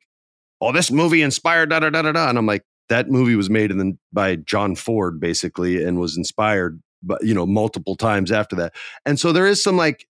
oh 0.62 0.72
this 0.72 0.90
movie 0.90 1.22
inspired 1.22 1.70
da 1.70 1.80
da 1.80 1.90
da 1.92 2.02
da 2.02 2.12
da. 2.12 2.30
And 2.30 2.38
i'm 2.38 2.48
like 2.48 2.64
that 2.90 3.10
movie 3.10 3.36
was 3.36 3.50
made 3.50 3.70
in 3.70 4.00
by 4.12 4.38
john 4.38 4.76
ford 4.76 5.20
basically 5.20 5.84
and 5.84 6.00
was 6.00 6.18
inspired 6.18 6.82
but 7.04 7.24
you 7.24 7.34
know 7.34 7.46
multiple 7.46 7.96
times 7.96 8.32
after 8.32 8.56
that. 8.56 8.74
And 9.06 9.20
so 9.20 9.32
there 9.32 9.46
is 9.46 9.62
some 9.62 9.78
like 9.78 10.08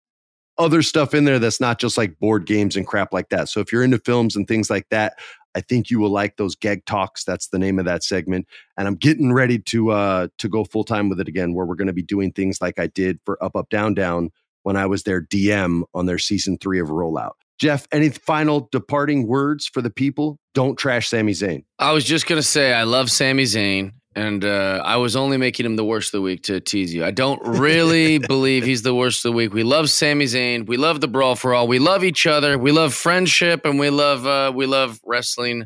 other 0.58 0.84
stuff 0.84 1.14
in 1.14 1.26
there 1.26 1.40
that's 1.40 1.60
not 1.60 1.80
just 1.80 1.98
like 1.98 2.20
board 2.20 2.46
games 2.46 2.76
and 2.76 2.86
crap 2.86 3.12
like 3.12 3.30
that. 3.30 3.50
So 3.50 3.60
if 3.60 3.72
you're 3.72 3.84
into 3.84 3.98
films 3.98 4.36
and 4.36 4.48
things 4.48 4.70
like 4.70 4.88
that 4.90 5.18
I 5.56 5.62
think 5.62 5.90
you 5.90 6.00
will 6.00 6.10
like 6.10 6.38
those 6.38 6.56
gag 6.56 6.86
talks. 6.86 7.24
That's 7.24 7.48
the 7.48 7.60
name 7.60 7.80
of 7.80 7.86
that 7.86 8.04
segment. 8.04 8.48
And 8.78 8.88
I'm 8.88 8.96
getting 8.96 9.34
ready 9.34 9.60
to 9.60 9.92
uh 9.92 10.28
to 10.38 10.50
go 10.50 10.64
full 10.64 10.84
time 10.84 11.10
with 11.10 11.20
it 11.20 11.28
again, 11.28 11.54
where 11.54 11.66
we're 11.66 11.76
going 11.76 11.88
to 11.88 11.94
be 11.94 12.04
doing 12.04 12.32
things 12.32 12.62
like 12.62 12.80
I 12.80 12.88
did 12.88 13.20
for 13.26 13.44
Up 13.44 13.56
Up 13.56 13.70
Down 13.70 13.94
Down 13.94 14.32
when 14.64 14.76
I 14.76 14.86
was 14.86 15.04
their 15.04 15.22
DM 15.22 15.84
on 15.94 16.06
their 16.06 16.18
season 16.18 16.58
three 16.58 16.80
of 16.80 16.88
Rollout. 16.88 17.34
Jeff, 17.60 17.88
any 17.92 18.10
final 18.10 18.68
departing 18.72 19.28
words 19.28 19.68
for 19.68 19.82
the 19.82 19.90
people? 19.90 20.38
Don't 20.54 20.78
trash 20.78 21.10
Sami 21.10 21.34
Zayn. 21.34 21.64
I 21.80 21.92
was 21.92 22.04
just 22.04 22.28
going 22.28 22.40
to 22.40 22.48
say, 22.48 22.74
I 22.74 22.84
love 22.84 23.10
Sami 23.10 23.44
Zayn. 23.44 23.94
And 24.16 24.46
uh, 24.46 24.82
I 24.86 24.98
was 24.98 25.16
only 25.16 25.38
making 25.38 25.66
him 25.66 25.76
the 25.76 25.84
worst 25.84 26.14
of 26.14 26.20
the 26.20 26.22
week 26.22 26.44
to 26.44 26.60
tease 26.60 26.94
you. 26.94 27.04
I 27.04 27.10
don't 27.10 27.42
really 27.44 28.18
believe 28.28 28.64
he's 28.64 28.84
the 28.84 28.94
worst 28.94 29.26
of 29.26 29.32
the 29.32 29.36
week. 29.36 29.54
We 29.54 29.64
love 29.64 29.90
Sami 29.90 30.26
Zayn. 30.26 30.68
We 30.68 30.78
love 30.78 31.02
the 31.02 31.08
brawl 31.08 31.36
for 31.36 31.56
all. 31.56 31.68
We 31.68 31.80
love 31.80 32.04
each 32.04 32.28
other. 32.28 32.58
We 32.60 32.72
love 32.72 32.94
friendship, 32.94 33.66
and 33.66 33.80
we 33.80 33.90
love 33.90 34.28
uh, 34.28 34.52
we 34.54 34.68
love 34.68 35.00
wrestling 35.04 35.66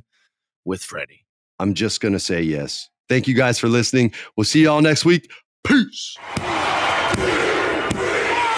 with 0.64 0.82
Freddie. 0.82 1.26
I'm 1.60 1.74
just 1.74 2.00
going 2.00 2.14
to 2.14 2.20
say 2.20 2.42
yes. 2.42 2.90
Thank 3.10 3.28
you 3.28 3.34
guys 3.34 3.60
for 3.60 3.68
listening. 3.68 4.14
We'll 4.38 4.46
see 4.46 4.62
you 4.62 4.70
all 4.70 4.82
next 4.82 5.04
week. 5.04 5.30
Peace. 5.66 6.16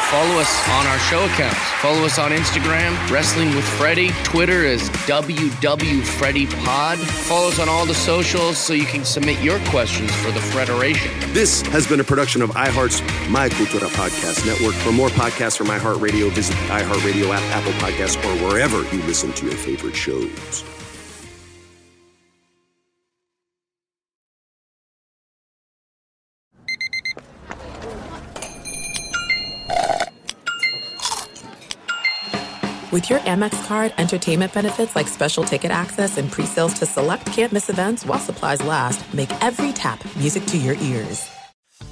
Follow 0.09 0.39
us 0.39 0.69
on 0.69 0.87
our 0.87 0.97
show 0.97 1.23
accounts. 1.25 1.59
Follow 1.83 2.03
us 2.03 2.17
on 2.17 2.31
Instagram, 2.31 2.97
Wrestling 3.11 3.55
with 3.55 3.63
Freddie. 3.63 4.09
Twitter 4.23 4.63
is 4.63 4.89
WWFreddiePod. 5.05 6.97
Follow 6.97 7.49
us 7.49 7.59
on 7.59 7.69
all 7.69 7.85
the 7.85 7.93
socials 7.93 8.57
so 8.57 8.73
you 8.73 8.85
can 8.85 9.05
submit 9.05 9.39
your 9.39 9.59
questions 9.65 10.11
for 10.15 10.31
the 10.31 10.41
Federation. 10.41 11.11
This 11.31 11.61
has 11.67 11.85
been 11.85 11.99
a 11.99 12.03
production 12.03 12.41
of 12.41 12.49
iHeart's 12.51 13.03
My 13.29 13.49
Cultura 13.49 13.87
Podcast 13.89 14.47
Network. 14.47 14.73
For 14.73 14.91
more 14.91 15.09
podcasts 15.09 15.59
from 15.59 15.67
iHeartRadio, 15.67 16.31
visit 16.31 16.53
the 16.53 16.73
iHeartRadio 16.73 17.29
app, 17.29 17.43
Apple 17.55 17.73
Podcasts, 17.73 18.17
or 18.25 18.33
wherever 18.47 18.77
you 18.95 19.03
listen 19.03 19.31
to 19.33 19.45
your 19.45 19.57
favorite 19.57 19.95
shows. 19.95 20.63
With 32.99 33.09
your 33.09 33.19
Amex 33.19 33.65
card, 33.65 33.93
entertainment 33.97 34.53
benefits 34.53 34.93
like 34.93 35.07
special 35.07 35.45
ticket 35.45 35.71
access 35.71 36.17
and 36.17 36.29
pre-sales 36.29 36.73
to 36.79 36.85
select 36.85 37.25
campus 37.27 37.69
events 37.69 38.05
while 38.05 38.19
supplies 38.19 38.61
last 38.61 39.13
make 39.13 39.31
every 39.41 39.71
tap 39.71 40.03
music 40.17 40.45
to 40.47 40.57
your 40.57 40.75
ears. 40.75 41.31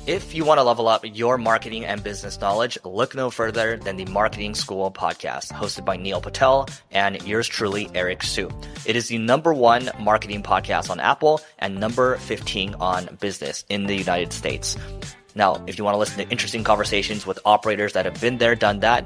If 0.06 0.36
you 0.36 0.44
want 0.44 0.58
to 0.58 0.64
level 0.64 0.90
up 0.90 1.06
your 1.06 1.38
marketing 1.38 1.86
and 1.86 2.04
business 2.04 2.42
knowledge, 2.42 2.78
look 2.84 3.16
no 3.16 3.30
further 3.30 3.78
than 3.78 3.96
the 3.96 4.04
Marketing 4.04 4.54
School 4.54 4.92
podcast, 4.92 5.54
hosted 5.54 5.86
by 5.86 5.96
Neil 5.96 6.20
Patel 6.20 6.68
and 6.92 7.26
yours 7.26 7.48
truly, 7.48 7.90
Eric 7.96 8.22
Siu. 8.22 8.50
It 8.86 8.98
is 8.98 9.08
the 9.08 9.18
number 9.18 9.54
one 9.54 9.90
marketing 10.02 10.44
podcast 10.44 10.90
on 10.90 11.00
Apple 11.00 11.40
and 11.58 11.80
number 11.80 12.18
15 12.18 12.76
on 12.82 13.18
business 13.22 13.64
in 13.70 13.86
the 13.86 13.96
United 13.96 14.34
States. 14.34 14.76
Now, 15.36 15.64
if 15.68 15.78
you 15.78 15.84
want 15.84 15.94
to 15.94 16.00
listen 16.00 16.18
to 16.18 16.30
interesting 16.32 16.64
conversations 16.64 17.28
with 17.28 17.38
operators 17.46 17.94
that 17.94 18.06
have 18.06 18.20
been 18.20 18.40
there, 18.40 18.56
done 18.56 18.80
that, 18.80 19.06